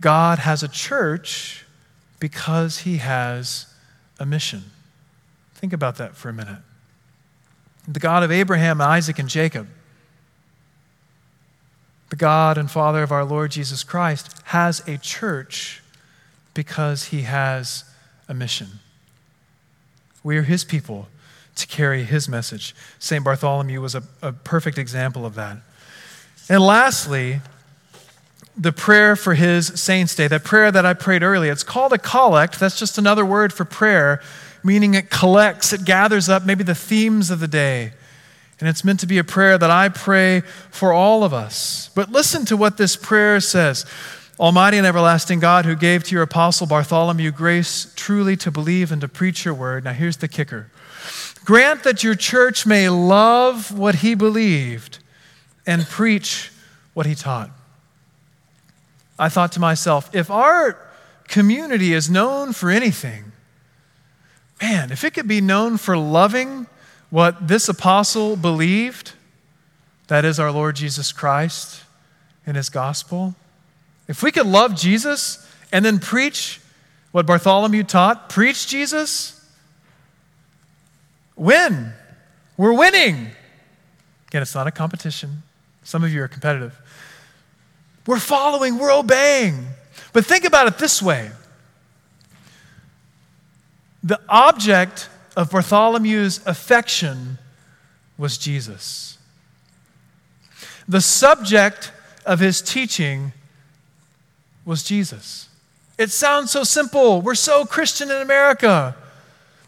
God 0.00 0.38
has 0.40 0.62
a 0.62 0.68
church 0.68 1.64
because 2.18 2.78
He 2.78 2.98
has 2.98 3.66
a 4.18 4.26
mission. 4.26 4.64
Think 5.54 5.72
about 5.72 5.96
that 5.96 6.16
for 6.16 6.28
a 6.28 6.32
minute. 6.32 6.62
The 7.86 8.00
God 8.00 8.22
of 8.22 8.30
Abraham, 8.30 8.80
Isaac, 8.80 9.18
and 9.18 9.28
Jacob 9.28 9.66
the 12.10 12.16
God 12.16 12.58
and 12.58 12.70
Father 12.70 13.02
of 13.02 13.12
our 13.12 13.24
Lord 13.24 13.52
Jesus 13.52 13.82
Christ, 13.82 14.34
has 14.46 14.86
a 14.86 14.98
church 14.98 15.80
because 16.54 17.06
he 17.06 17.22
has 17.22 17.84
a 18.28 18.34
mission. 18.34 18.80
We 20.22 20.36
are 20.36 20.42
his 20.42 20.64
people 20.64 21.08
to 21.56 21.66
carry 21.66 22.04
his 22.04 22.28
message. 22.28 22.74
St. 22.98 23.24
Bartholomew 23.24 23.80
was 23.80 23.94
a, 23.94 24.02
a 24.22 24.32
perfect 24.32 24.78
example 24.78 25.26
of 25.26 25.34
that. 25.34 25.58
And 26.48 26.62
lastly, 26.62 27.40
the 28.56 28.72
prayer 28.72 29.16
for 29.16 29.34
his 29.34 29.68
saints' 29.68 30.14
day, 30.14 30.28
that 30.28 30.44
prayer 30.44 30.70
that 30.70 30.84
I 30.84 30.94
prayed 30.94 31.22
earlier. 31.22 31.52
It's 31.52 31.62
called 31.62 31.92
a 31.92 31.98
collect. 31.98 32.60
That's 32.60 32.78
just 32.78 32.98
another 32.98 33.24
word 33.24 33.52
for 33.52 33.64
prayer, 33.64 34.20
meaning 34.62 34.94
it 34.94 35.10
collects, 35.10 35.72
it 35.72 35.84
gathers 35.84 36.28
up 36.28 36.44
maybe 36.44 36.64
the 36.64 36.74
themes 36.74 37.30
of 37.30 37.40
the 37.40 37.48
day. 37.48 37.92
And 38.58 38.68
it's 38.68 38.84
meant 38.84 39.00
to 39.00 39.06
be 39.06 39.16
a 39.16 39.24
prayer 39.24 39.56
that 39.56 39.70
I 39.70 39.88
pray 39.88 40.42
for 40.70 40.92
all 40.92 41.24
of 41.24 41.32
us. 41.32 41.90
But 41.94 42.10
listen 42.10 42.44
to 42.46 42.56
what 42.56 42.76
this 42.76 42.96
prayer 42.96 43.40
says 43.40 43.86
Almighty 44.38 44.78
and 44.78 44.86
everlasting 44.86 45.38
God, 45.38 45.66
who 45.66 45.76
gave 45.76 46.02
to 46.04 46.14
your 46.14 46.22
apostle 46.22 46.66
Bartholomew 46.66 47.30
grace 47.30 47.92
truly 47.94 48.36
to 48.38 48.50
believe 48.50 48.90
and 48.90 49.00
to 49.02 49.08
preach 49.08 49.44
your 49.44 49.52
word. 49.52 49.84
Now, 49.84 49.92
here's 49.92 50.16
the 50.16 50.28
kicker 50.28 50.70
grant 51.50 51.82
that 51.82 52.04
your 52.04 52.14
church 52.14 52.64
may 52.64 52.88
love 52.88 53.76
what 53.76 53.96
he 53.96 54.14
believed 54.14 55.00
and 55.66 55.84
preach 55.84 56.52
what 56.94 57.06
he 57.06 57.14
taught. 57.16 57.50
I 59.18 59.28
thought 59.28 59.50
to 59.52 59.60
myself, 59.60 60.14
if 60.14 60.30
our 60.30 60.78
community 61.26 61.92
is 61.92 62.08
known 62.08 62.52
for 62.52 62.70
anything, 62.70 63.32
man, 64.62 64.92
if 64.92 65.02
it 65.02 65.12
could 65.12 65.26
be 65.26 65.40
known 65.40 65.76
for 65.76 65.96
loving 65.96 66.68
what 67.10 67.48
this 67.48 67.68
apostle 67.68 68.36
believed, 68.36 69.14
that 70.06 70.24
is 70.24 70.38
our 70.38 70.52
Lord 70.52 70.76
Jesus 70.76 71.10
Christ 71.10 71.82
and 72.46 72.56
his 72.56 72.68
gospel, 72.68 73.34
if 74.06 74.22
we 74.22 74.30
could 74.30 74.46
love 74.46 74.76
Jesus 74.76 75.44
and 75.72 75.84
then 75.84 75.98
preach 75.98 76.60
what 77.10 77.26
Bartholomew 77.26 77.82
taught, 77.82 78.28
preach 78.28 78.68
Jesus, 78.68 79.39
win. 81.40 81.92
We're 82.56 82.74
winning. 82.74 83.28
Again, 84.28 84.42
it's 84.42 84.54
not 84.54 84.66
a 84.66 84.70
competition. 84.70 85.42
Some 85.82 86.04
of 86.04 86.12
you 86.12 86.22
are 86.22 86.28
competitive. 86.28 86.78
We're 88.06 88.20
following, 88.20 88.78
we're 88.78 88.92
obeying. 88.92 89.66
But 90.12 90.26
think 90.26 90.44
about 90.44 90.68
it 90.68 90.78
this 90.78 91.02
way 91.02 91.30
the 94.02 94.20
object 94.28 95.08
of 95.36 95.50
Bartholomew's 95.50 96.44
affection 96.46 97.38
was 98.16 98.38
Jesus. 98.38 99.18
The 100.88 101.00
subject 101.00 101.92
of 102.24 102.40
his 102.40 102.60
teaching 102.62 103.32
was 104.64 104.82
Jesus. 104.82 105.48
It 105.98 106.10
sounds 106.10 106.50
so 106.50 106.64
simple. 106.64 107.20
We're 107.20 107.34
so 107.34 107.64
Christian 107.64 108.10
in 108.10 108.16
America. 108.16 108.96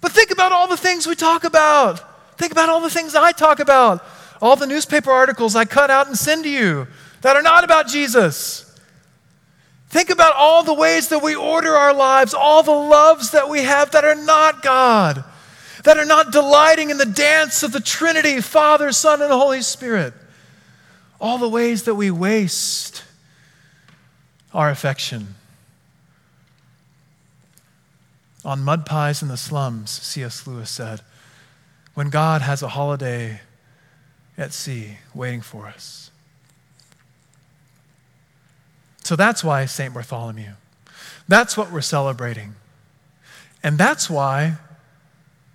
But 0.03 0.12
think 0.12 0.31
about 0.31 0.53
all 0.53 0.69
the 0.69 0.77
things 0.77 1.07
we 1.07 1.15
talk 1.15 1.45
about. 1.45 2.37
Think 2.37 2.53
about 2.53 2.69
all 2.69 2.83
the 2.83 2.91
things 2.91 3.15
I 3.15 3.33
talk 3.33 3.61
about. 3.61 4.05
All 4.43 4.57
the 4.57 4.67
newspaper 4.67 5.12
articles 5.12 5.57
I 5.57 5.65
cut 5.65 5.91
out 5.91 6.09
and 6.09 6.19
send 6.19 6.43
to 6.43 6.51
you 6.51 6.88
that 7.23 7.37
are 7.37 7.43
not 7.43 7.62
about 7.62 7.87
Jesus. 7.87 8.69
Think 9.88 10.11
about 10.11 10.35
all 10.35 10.65
the 10.65 10.75
ways 10.75 11.09
that 11.09 11.23
we 11.23 11.37
order 11.37 11.75
our 11.75 11.95
lives, 11.95 12.35
all 12.35 12.65
the 12.65 12.73
loves 12.73 13.31
that 13.31 13.49
we 13.49 13.62
have 13.62 13.93
that 13.93 14.05
are 14.05 14.17
not 14.17 14.61
God, 14.62 15.23
that 15.85 15.99
are 15.99 16.05
not 16.05 16.33
delighting 16.33 16.91
in 16.91 16.99
the 16.99 17.07
dance 17.07 17.62
of 17.62 17.71
the 17.71 17.81
Trinity, 17.81 18.41
Father, 18.41 18.91
Son, 18.91 19.23
and 19.23 19.31
Holy 19.31 19.62
Spirit. 19.62 20.15
All 21.21 21.38
the 21.38 21.49
ways 21.49 21.85
that 21.85 21.95
we 21.95 22.11
waste 22.11 23.05
our 24.53 24.69
affection. 24.69 25.37
On 28.44 28.61
mud 28.62 28.87
pies 28.87 29.22
in 29.22 29.28
the 29.28 29.37
slums, 29.37 29.90
C.S. 29.90 30.46
Lewis 30.46 30.70
said, 30.70 31.00
when 31.94 32.11
God 32.11 32.42
has 32.42 32.62
a 32.62 32.68
holiday 32.68 33.40
at 34.37 34.52
sea 34.52 34.98
waiting 35.14 35.40
for 35.40 35.66
us. 35.66 36.11
So 39.05 39.16
that's 39.16 39.44
why 39.44 39.66
St. 39.66 39.92
Bartholomew. 39.92 40.52
That's 41.28 41.57
what 41.57 41.70
we're 41.70 41.81
celebrating. 41.81 42.55
And 43.62 43.78
that's 43.78 44.09
why 44.09 44.57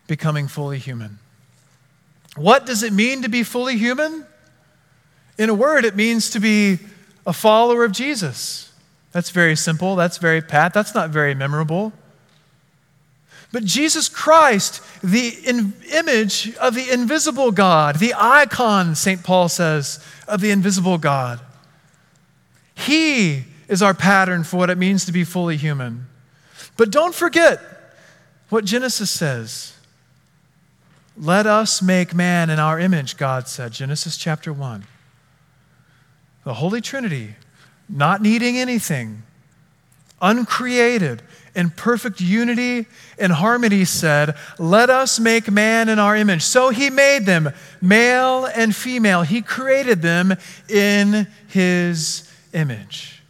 becoming 0.05 0.47
fully 0.47 0.77
human. 0.77 1.19
What 2.35 2.65
does 2.65 2.83
it 2.83 2.93
mean 2.93 3.23
to 3.23 3.29
be 3.29 3.43
fully 3.43 3.77
human? 3.77 4.25
In 5.37 5.49
a 5.49 5.53
word, 5.53 5.85
it 5.85 5.95
means 5.95 6.29
to 6.31 6.39
be 6.39 6.79
a 7.25 7.33
follower 7.33 7.83
of 7.83 7.91
Jesus. 7.91 8.71
That's 9.11 9.31
very 9.31 9.55
simple. 9.55 9.95
That's 9.95 10.17
very 10.17 10.41
pat. 10.41 10.73
That's 10.73 10.93
not 10.93 11.09
very 11.09 11.33
memorable. 11.33 11.93
But 13.51 13.63
Jesus 13.63 14.09
Christ, 14.09 14.81
the 15.01 15.29
in- 15.29 15.73
image 15.93 16.55
of 16.57 16.75
the 16.75 16.91
invisible 16.91 17.51
God, 17.51 17.97
the 17.99 18.13
icon, 18.17 18.93
St. 18.95 19.23
Paul 19.23 19.49
says, 19.49 20.03
of 20.27 20.41
the 20.41 20.51
invisible 20.51 20.97
God, 20.97 21.39
he 22.75 23.45
is 23.67 23.81
our 23.81 23.93
pattern 23.93 24.43
for 24.43 24.57
what 24.57 24.69
it 24.69 24.77
means 24.77 25.05
to 25.05 25.11
be 25.11 25.23
fully 25.23 25.57
human. 25.57 26.07
But 26.75 26.91
don't 26.91 27.15
forget 27.15 27.59
what 28.49 28.65
Genesis 28.65 29.09
says. 29.09 29.73
Let 31.17 31.47
us 31.47 31.81
make 31.81 32.13
man 32.13 32.49
in 32.49 32.59
our 32.59 32.79
image, 32.79 33.17
God 33.17 33.47
said, 33.47 33.71
Genesis 33.71 34.17
chapter 34.17 34.53
1. 34.53 34.85
The 36.43 36.53
Holy 36.53 36.79
Trinity, 36.79 37.35
not 37.89 38.21
needing 38.21 38.57
anything, 38.57 39.23
uncreated, 40.21 41.23
in 41.57 41.71
perfect 41.71 42.21
unity 42.21 42.85
and 43.17 43.33
harmony, 43.33 43.83
said, 43.83 44.37
Let 44.59 44.89
us 44.89 45.19
make 45.19 45.51
man 45.51 45.89
in 45.89 45.97
our 45.97 46.15
image. 46.15 46.43
So 46.43 46.69
he 46.69 46.89
made 46.91 47.25
them, 47.25 47.51
male 47.81 48.45
and 48.45 48.73
female. 48.73 49.23
He 49.23 49.41
created 49.41 50.01
them 50.03 50.35
in 50.69 51.27
his 51.47 52.31
image. 52.53 53.23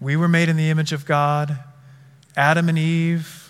We 0.00 0.16
were 0.16 0.28
made 0.28 0.50
in 0.50 0.56
the 0.56 0.68
image 0.68 0.92
of 0.92 1.06
God. 1.06 1.58
Adam 2.36 2.68
and 2.68 2.78
Eve 2.78 3.41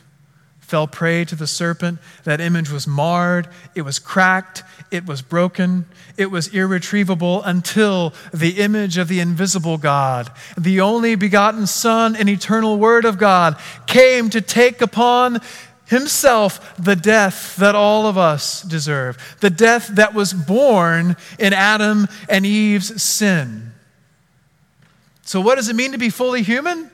fell 0.73 0.89
prey 0.89 1.23
to 1.23 1.37
the 1.37 1.47
serpent. 1.47 1.99
That 2.25 2.41
image 2.41 2.71
was 2.71 2.87
marred, 2.87 3.47
it 3.75 3.83
was 3.83 3.99
cracked, 3.99 4.63
it 4.91 5.05
was 5.05 5.21
broken, 5.21 5.85
it 6.17 6.31
was 6.31 6.49
irretrievable 6.49 7.43
until 7.43 8.15
the 8.33 8.59
image 8.59 8.97
of 8.97 9.09
the 9.09 9.21
invisible 9.21 9.77
God, 9.77 10.33
the 10.57 10.81
only 10.81 11.15
begotten 11.15 11.67
Son 11.67 12.17
and 12.17 12.27
eternal 12.27 12.79
Word 12.79 13.05
of 13.05 13.19
God, 13.19 13.59
came 13.87 14.31
to 14.31 14.41
take 14.41 14.81
upon 14.81 15.43
himself 15.85 16.75
the 16.83 16.97
death 16.97 17.55
that 17.57 17.75
all 17.75 18.07
of 18.07 18.17
us 18.17 18.63
deserve, 18.63 19.37
the 19.41 19.51
death 19.51 19.89
that 19.89 20.15
was 20.15 20.33
born 20.33 21.17
in 21.39 21.53
Adam 21.53 22.09
and 22.31 22.47
Eve's 22.47 23.03
sin. 23.03 23.73
So, 25.21 25.39
what 25.43 25.57
does 25.57 25.69
it 25.69 25.77
mean 25.77 25.93
to 25.93 25.99
be 25.99 26.09
fully 26.09 26.43
human? 26.43 26.91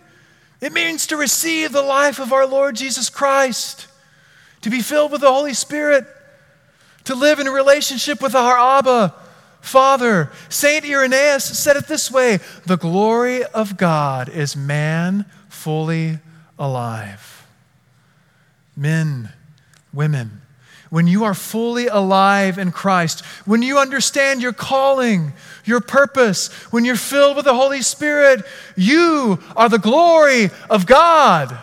It 0.60 0.72
means 0.72 1.06
to 1.06 1.16
receive 1.16 1.72
the 1.72 1.82
life 1.82 2.18
of 2.18 2.32
our 2.32 2.46
Lord 2.46 2.76
Jesus 2.76 3.10
Christ, 3.10 3.86
to 4.62 4.70
be 4.70 4.80
filled 4.80 5.12
with 5.12 5.20
the 5.20 5.32
Holy 5.32 5.54
Spirit, 5.54 6.04
to 7.04 7.14
live 7.14 7.38
in 7.38 7.46
a 7.46 7.52
relationship 7.52 8.20
with 8.20 8.34
our 8.34 8.58
Abba, 8.58 9.14
Father. 9.60 10.30
St. 10.48 10.84
Irenaeus 10.84 11.44
said 11.58 11.76
it 11.76 11.86
this 11.86 12.10
way 12.10 12.40
The 12.66 12.76
glory 12.76 13.44
of 13.44 13.76
God 13.76 14.28
is 14.28 14.56
man 14.56 15.24
fully 15.48 16.18
alive. 16.58 17.46
Men, 18.76 19.32
women, 19.92 20.37
when 20.90 21.06
you 21.06 21.24
are 21.24 21.34
fully 21.34 21.86
alive 21.86 22.58
in 22.58 22.72
Christ, 22.72 23.24
when 23.44 23.62
you 23.62 23.78
understand 23.78 24.40
your 24.40 24.52
calling, 24.52 25.32
your 25.64 25.80
purpose, 25.80 26.52
when 26.72 26.84
you're 26.84 26.96
filled 26.96 27.36
with 27.36 27.44
the 27.44 27.54
Holy 27.54 27.82
Spirit, 27.82 28.44
you 28.76 29.38
are 29.54 29.68
the 29.68 29.78
glory 29.78 30.50
of 30.70 30.86
God. 30.86 31.56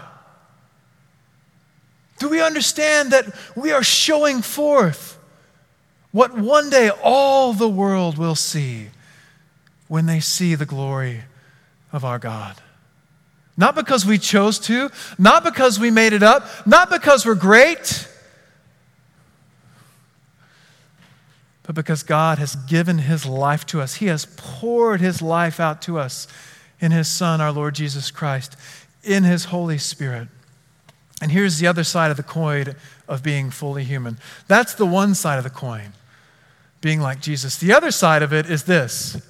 Do 2.20 2.30
we 2.30 2.42
understand 2.42 3.12
that 3.12 3.26
we 3.56 3.72
are 3.72 3.84
showing 3.84 4.42
forth 4.42 5.18
what 6.12 6.38
one 6.38 6.70
day 6.70 6.90
all 7.04 7.54
the 7.54 7.68
world 7.68 8.18
will 8.18 8.36
see 8.36 8.90
when 9.88 10.06
they 10.06 10.20
see 10.20 10.56
the 10.56 10.66
glory 10.66 11.24
of 11.92 12.06
our 12.06 12.20
God? 12.20 12.62
Not 13.58 13.76
because 13.76 14.06
we 14.06 14.18
chose 14.18 14.60
to, 14.60 14.92
not 15.18 15.44
because 15.44 15.80
we 15.80 15.90
made 15.90 16.14
it 16.14 16.24
up, 16.24 16.46
not 16.68 16.90
because 16.90 17.26
we're 17.26 17.36
great 17.36 18.08
but 21.76 21.84
because 21.84 22.04
God 22.04 22.40
has 22.40 22.56
given 22.56 23.00
his 23.00 23.26
life 23.26 23.66
to 23.68 23.82
us. 23.82 23.96
He 23.96 24.06
has 24.06 24.26
poured 24.38 25.02
his 25.02 25.22
life 25.22 25.60
out 25.60 25.82
to 25.84 26.00
us 26.00 26.26
in 26.80 26.92
his 26.92 27.10
Son, 27.10 27.42
our 27.42 27.52
Lord 27.52 27.76
Jesus 27.76 28.12
Christ, 28.12 28.56
in 29.04 29.26
his 29.26 29.46
Holy 29.46 29.78
Spirit. 29.78 30.30
And 31.22 31.32
here's 31.32 31.60
the 31.60 31.68
other 31.68 31.84
side 31.84 32.12
of 32.12 32.18
the 32.18 32.24
coin 32.24 32.76
of 33.10 33.22
being 33.22 33.52
fully 33.52 33.84
human. 33.84 34.18
That's 34.48 34.74
the 34.74 34.86
one 34.86 35.16
side 35.16 35.38
of 35.38 35.44
the 35.44 35.50
coin, 35.50 35.92
being 36.80 37.02
like 37.02 37.20
Jesus. 37.22 37.58
The 37.58 37.74
other 37.74 37.92
side 37.92 38.24
of 38.24 38.32
it 38.32 38.50
is 38.50 38.64
this 38.64 39.22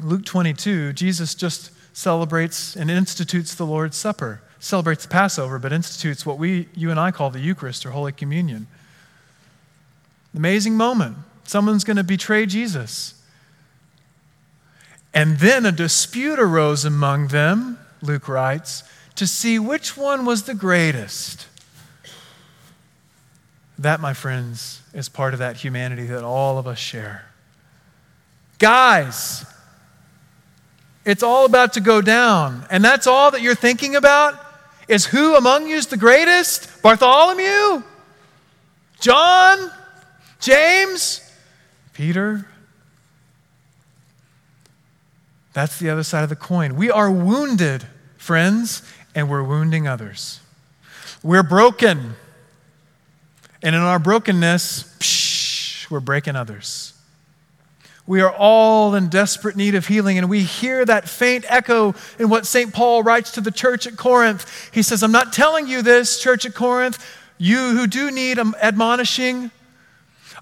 Luke 0.00 0.24
22, 0.26 0.92
Jesus 0.92 1.34
just 1.34 1.70
celebrates 1.96 2.76
and 2.76 2.90
institutes 2.90 3.54
the 3.54 3.64
Lord's 3.64 3.96
Supper, 3.96 4.42
celebrates 4.58 5.06
Passover, 5.06 5.58
but 5.58 5.72
institutes 5.72 6.26
what 6.26 6.36
we, 6.36 6.68
you 6.74 6.90
and 6.90 7.00
I 7.00 7.10
call 7.10 7.30
the 7.30 7.40
Eucharist 7.40 7.86
or 7.86 7.92
Holy 7.92 8.12
Communion. 8.12 8.66
Amazing 10.34 10.76
moment. 10.76 11.16
Someone's 11.44 11.84
going 11.84 11.96
to 11.96 12.04
betray 12.04 12.46
Jesus. 12.46 13.14
And 15.12 15.38
then 15.38 15.64
a 15.64 15.72
dispute 15.72 16.40
arose 16.40 16.84
among 16.84 17.28
them, 17.28 17.78
Luke 18.02 18.28
writes, 18.28 18.82
to 19.14 19.26
see 19.26 19.58
which 19.58 19.96
one 19.96 20.24
was 20.24 20.42
the 20.42 20.54
greatest. 20.54 21.46
That, 23.78 24.00
my 24.00 24.12
friends, 24.12 24.82
is 24.92 25.08
part 25.08 25.34
of 25.34 25.38
that 25.38 25.56
humanity 25.56 26.06
that 26.06 26.24
all 26.24 26.58
of 26.58 26.66
us 26.66 26.78
share. 26.78 27.26
Guys, 28.58 29.46
it's 31.04 31.22
all 31.22 31.44
about 31.44 31.74
to 31.74 31.80
go 31.80 32.00
down. 32.00 32.66
And 32.70 32.84
that's 32.84 33.06
all 33.06 33.30
that 33.30 33.42
you're 33.42 33.54
thinking 33.54 33.94
about? 33.94 34.40
Is 34.88 35.06
who 35.06 35.36
among 35.36 35.68
you 35.68 35.76
is 35.76 35.86
the 35.86 35.96
greatest? 35.96 36.82
Bartholomew? 36.82 37.82
John? 39.00 39.70
James? 40.44 41.22
Peter? 41.94 42.46
That's 45.54 45.78
the 45.78 45.88
other 45.88 46.02
side 46.02 46.22
of 46.22 46.28
the 46.28 46.36
coin. 46.36 46.76
We 46.76 46.90
are 46.90 47.10
wounded, 47.10 47.86
friends, 48.18 48.82
and 49.14 49.30
we're 49.30 49.42
wounding 49.42 49.88
others. 49.88 50.40
We're 51.22 51.42
broken. 51.42 52.16
And 53.62 53.74
in 53.74 53.80
our 53.80 53.98
brokenness, 53.98 54.98
psh, 54.98 55.90
we're 55.90 56.00
breaking 56.00 56.36
others. 56.36 56.92
We 58.06 58.20
are 58.20 58.30
all 58.30 58.94
in 58.94 59.08
desperate 59.08 59.56
need 59.56 59.74
of 59.74 59.86
healing, 59.86 60.18
and 60.18 60.28
we 60.28 60.42
hear 60.42 60.84
that 60.84 61.08
faint 61.08 61.46
echo 61.48 61.94
in 62.18 62.28
what 62.28 62.46
St. 62.46 62.74
Paul 62.74 63.02
writes 63.02 63.30
to 63.32 63.40
the 63.40 63.50
church 63.50 63.86
at 63.86 63.96
Corinth. 63.96 64.70
He 64.74 64.82
says, 64.82 65.02
I'm 65.02 65.12
not 65.12 65.32
telling 65.32 65.66
you 65.66 65.80
this, 65.80 66.20
church 66.20 66.44
at 66.44 66.54
Corinth, 66.54 67.02
you 67.38 67.56
who 67.56 67.86
do 67.86 68.10
need 68.10 68.38
admonishing. 68.38 69.50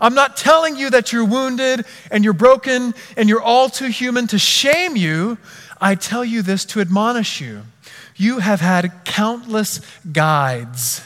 I'm 0.03 0.15
not 0.15 0.37
telling 0.37 0.77
you 0.77 0.91
that 0.91 1.13
you're 1.13 1.25
wounded 1.25 1.87
and 2.11 2.25
you're 2.25 2.33
broken 2.33 2.93
and 3.17 3.29
you're 3.29 3.41
all 3.41 3.69
too 3.69 3.87
human 3.87 4.27
to 4.27 4.39
shame 4.39 4.97
you. 4.97 5.39
I 5.81 5.95
tell 5.95 6.25
you 6.25 6.43
this 6.43 6.65
to 6.67 6.81
admonish 6.81 7.41
you. 7.41 7.63
You 8.17 8.41
have 8.41 8.61
had 8.61 9.05
countless 9.05 9.81
guides. 10.11 11.03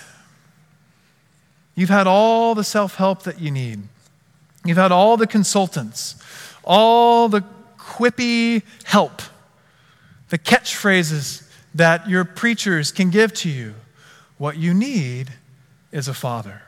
You've 1.74 1.90
had 1.90 2.06
all 2.06 2.54
the 2.54 2.64
self 2.64 2.94
help 2.94 3.24
that 3.24 3.38
you 3.38 3.50
need. 3.50 3.82
You've 4.64 4.78
had 4.78 4.92
all 4.92 5.18
the 5.18 5.26
consultants, 5.26 6.16
all 6.64 7.28
the 7.28 7.44
quippy 7.78 8.62
help, 8.84 9.20
the 10.30 10.38
catchphrases 10.38 11.46
that 11.74 12.08
your 12.08 12.24
preachers 12.24 12.92
can 12.92 13.10
give 13.10 13.34
to 13.34 13.50
you. 13.50 13.74
What 14.38 14.56
you 14.56 14.72
need 14.72 15.34
is 15.92 16.08
a 16.08 16.14
father. 16.14 16.62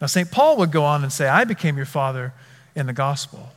Now, 0.00 0.06
St. 0.06 0.30
Paul 0.30 0.56
would 0.58 0.70
go 0.70 0.84
on 0.84 1.02
and 1.02 1.12
say, 1.12 1.28
I 1.28 1.44
became 1.44 1.76
your 1.76 1.86
father 1.86 2.32
in 2.74 2.86
the 2.86 2.92
gospel. 2.92 3.50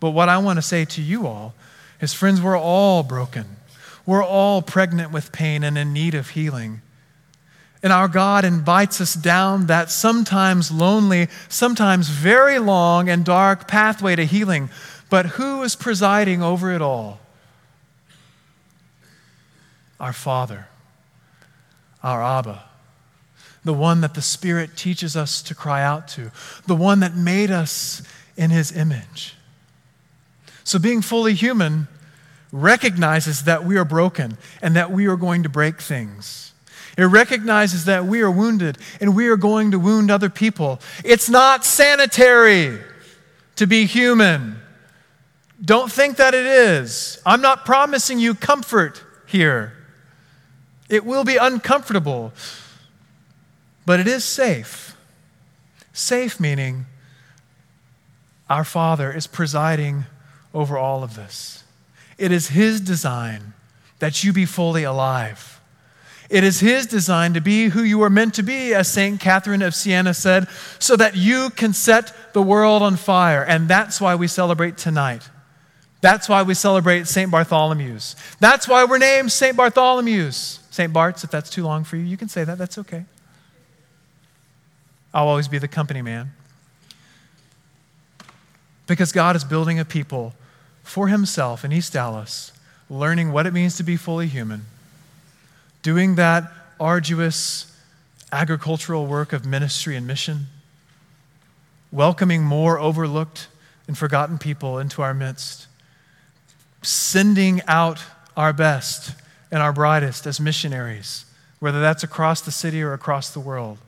But 0.00 0.10
what 0.10 0.28
I 0.28 0.38
want 0.38 0.58
to 0.58 0.62
say 0.62 0.84
to 0.84 1.02
you 1.02 1.26
all 1.26 1.54
is, 2.00 2.14
friends, 2.14 2.40
we're 2.40 2.58
all 2.58 3.02
broken. 3.02 3.44
We're 4.06 4.24
all 4.24 4.62
pregnant 4.62 5.10
with 5.10 5.32
pain 5.32 5.64
and 5.64 5.76
in 5.76 5.92
need 5.92 6.14
of 6.14 6.30
healing. 6.30 6.80
And 7.82 7.92
our 7.92 8.08
God 8.08 8.44
invites 8.44 9.00
us 9.00 9.14
down 9.14 9.66
that 9.66 9.90
sometimes 9.90 10.70
lonely, 10.70 11.28
sometimes 11.48 12.08
very 12.08 12.58
long 12.58 13.08
and 13.08 13.24
dark 13.24 13.68
pathway 13.68 14.16
to 14.16 14.24
healing. 14.24 14.70
But 15.10 15.26
who 15.26 15.62
is 15.62 15.76
presiding 15.76 16.42
over 16.42 16.72
it 16.72 16.82
all? 16.82 17.20
Our 20.00 20.12
Father, 20.12 20.68
our 22.02 22.22
Abba, 22.22 22.64
the 23.64 23.74
one 23.74 24.00
that 24.00 24.14
the 24.14 24.22
Spirit 24.22 24.76
teaches 24.76 25.16
us 25.16 25.42
to 25.42 25.54
cry 25.54 25.82
out 25.82 26.08
to, 26.08 26.30
the 26.66 26.76
one 26.76 27.00
that 27.00 27.14
made 27.14 27.50
us 27.50 28.02
in 28.36 28.50
His 28.50 28.76
image. 28.76 29.34
So, 30.64 30.78
being 30.78 31.02
fully 31.02 31.34
human 31.34 31.88
recognizes 32.52 33.44
that 33.44 33.64
we 33.64 33.76
are 33.76 33.84
broken 33.84 34.38
and 34.62 34.76
that 34.76 34.90
we 34.90 35.06
are 35.06 35.16
going 35.16 35.42
to 35.42 35.48
break 35.48 35.80
things. 35.80 36.52
It 36.96 37.04
recognizes 37.04 37.84
that 37.84 38.06
we 38.06 38.22
are 38.22 38.30
wounded 38.30 38.78
and 39.00 39.14
we 39.14 39.28
are 39.28 39.36
going 39.36 39.70
to 39.70 39.78
wound 39.78 40.10
other 40.10 40.28
people. 40.28 40.80
It's 41.04 41.28
not 41.28 41.64
sanitary 41.64 42.80
to 43.56 43.66
be 43.66 43.86
human. 43.86 44.56
Don't 45.64 45.90
think 45.90 46.16
that 46.16 46.34
it 46.34 46.46
is. 46.46 47.20
I'm 47.24 47.40
not 47.40 47.64
promising 47.64 48.18
you 48.18 48.34
comfort 48.34 49.02
here. 49.26 49.72
It 50.88 51.04
will 51.04 51.24
be 51.24 51.36
uncomfortable, 51.36 52.32
but 53.88 53.98
it 53.98 54.06
is 54.06 54.22
safe. 54.22 54.94
Safe 55.94 56.38
meaning 56.38 56.84
our 58.50 58.62
Father 58.62 59.10
is 59.10 59.26
presiding 59.26 60.04
over 60.52 60.76
all 60.76 61.02
of 61.02 61.16
this. 61.16 61.64
It 62.18 62.30
is 62.30 62.48
His 62.48 62.82
design 62.82 63.54
that 63.98 64.22
you 64.22 64.34
be 64.34 64.44
fully 64.44 64.82
alive. 64.82 65.62
It 66.28 66.44
is 66.44 66.60
His 66.60 66.84
design 66.84 67.32
to 67.32 67.40
be 67.40 67.68
who 67.68 67.82
you 67.82 68.02
are 68.02 68.10
meant 68.10 68.34
to 68.34 68.42
be, 68.42 68.74
as 68.74 68.88
St. 68.88 69.18
Catherine 69.18 69.62
of 69.62 69.74
Siena 69.74 70.12
said, 70.12 70.48
so 70.78 70.94
that 70.94 71.16
you 71.16 71.48
can 71.48 71.72
set 71.72 72.12
the 72.34 72.42
world 72.42 72.82
on 72.82 72.96
fire. 72.96 73.42
And 73.42 73.68
that's 73.68 74.02
why 74.02 74.16
we 74.16 74.28
celebrate 74.28 74.76
tonight. 74.76 75.30
That's 76.02 76.28
why 76.28 76.42
we 76.42 76.52
celebrate 76.52 77.06
St. 77.06 77.32
Bartholomew's. 77.32 78.16
That's 78.38 78.68
why 78.68 78.84
we're 78.84 78.98
named 78.98 79.32
St. 79.32 79.56
Bartholomew's. 79.56 80.60
St. 80.70 80.92
Bart's, 80.92 81.24
if 81.24 81.30
that's 81.30 81.48
too 81.48 81.64
long 81.64 81.84
for 81.84 81.96
you, 81.96 82.02
you 82.02 82.18
can 82.18 82.28
say 82.28 82.44
that. 82.44 82.58
That's 82.58 82.76
okay. 82.76 83.06
I'll 85.18 85.26
always 85.26 85.48
be 85.48 85.58
the 85.58 85.66
company 85.66 86.00
man. 86.00 86.30
Because 88.86 89.10
God 89.10 89.34
is 89.34 89.42
building 89.42 89.80
a 89.80 89.84
people 89.84 90.32
for 90.84 91.08
Himself 91.08 91.64
in 91.64 91.72
East 91.72 91.92
Dallas, 91.92 92.52
learning 92.88 93.32
what 93.32 93.44
it 93.44 93.52
means 93.52 93.76
to 93.78 93.82
be 93.82 93.96
fully 93.96 94.28
human 94.28 94.66
doing 95.82 96.16
that 96.16 96.52
arduous 96.78 97.76
agricultural 98.30 99.06
work 99.06 99.32
of 99.32 99.44
ministry 99.44 99.96
and 99.96 100.06
mission, 100.06 100.46
welcoming 101.90 102.44
more 102.44 102.78
overlooked 102.78 103.48
and 103.88 103.98
forgotten 103.98 104.38
people 104.38 104.78
into 104.78 105.02
our 105.02 105.14
midst, 105.14 105.66
sending 106.82 107.60
out 107.66 108.04
our 108.36 108.52
best 108.52 109.14
and 109.50 109.62
our 109.62 109.72
brightest 109.72 110.26
as 110.26 110.38
missionaries, 110.38 111.24
whether 111.58 111.80
that's 111.80 112.04
across 112.04 112.40
the 112.40 112.52
city 112.52 112.82
or 112.82 112.92
across 112.92 113.30
the 113.30 113.40
world. 113.40 113.78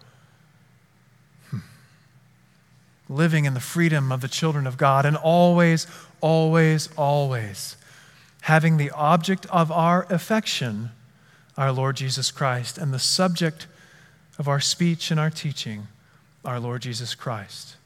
Living 3.11 3.45
in 3.45 3.53
the 3.53 3.61
freedom 3.61 4.11
of 4.11 4.23
the 4.23 4.29
children 4.29 4.67
of 4.67 4.79
God 4.79 5.05
and 5.05 5.17
always, 5.17 5.87
always, 6.23 6.89
always 6.97 7.77
having 8.45 8.79
the 8.79 8.91
object 8.93 9.45
of 9.51 9.71
our 9.71 10.07
affection 10.09 10.91
our 11.61 11.73
Lord 11.73 11.97
Jesus 11.97 12.31
Christ, 12.31 12.79
and 12.79 12.91
the 12.91 12.99
subject 12.99 13.67
of 14.39 14.49
our 14.49 14.61
speech 14.61 15.11
and 15.11 15.21
our 15.21 15.29
teaching, 15.29 15.89
our 16.43 16.59
Lord 16.59 16.81
Jesus 16.81 17.15
Christ, 17.15 17.77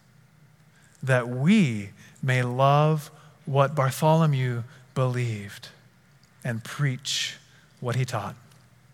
that 1.03 1.29
we 1.29 1.91
may 2.23 2.45
love 2.45 3.11
what 3.47 3.75
Bartholomew 3.75 4.63
believed 4.95 5.71
and 6.45 6.63
preach 6.63 7.37
what 7.81 7.97
he 7.97 8.05
taught. 8.05 8.37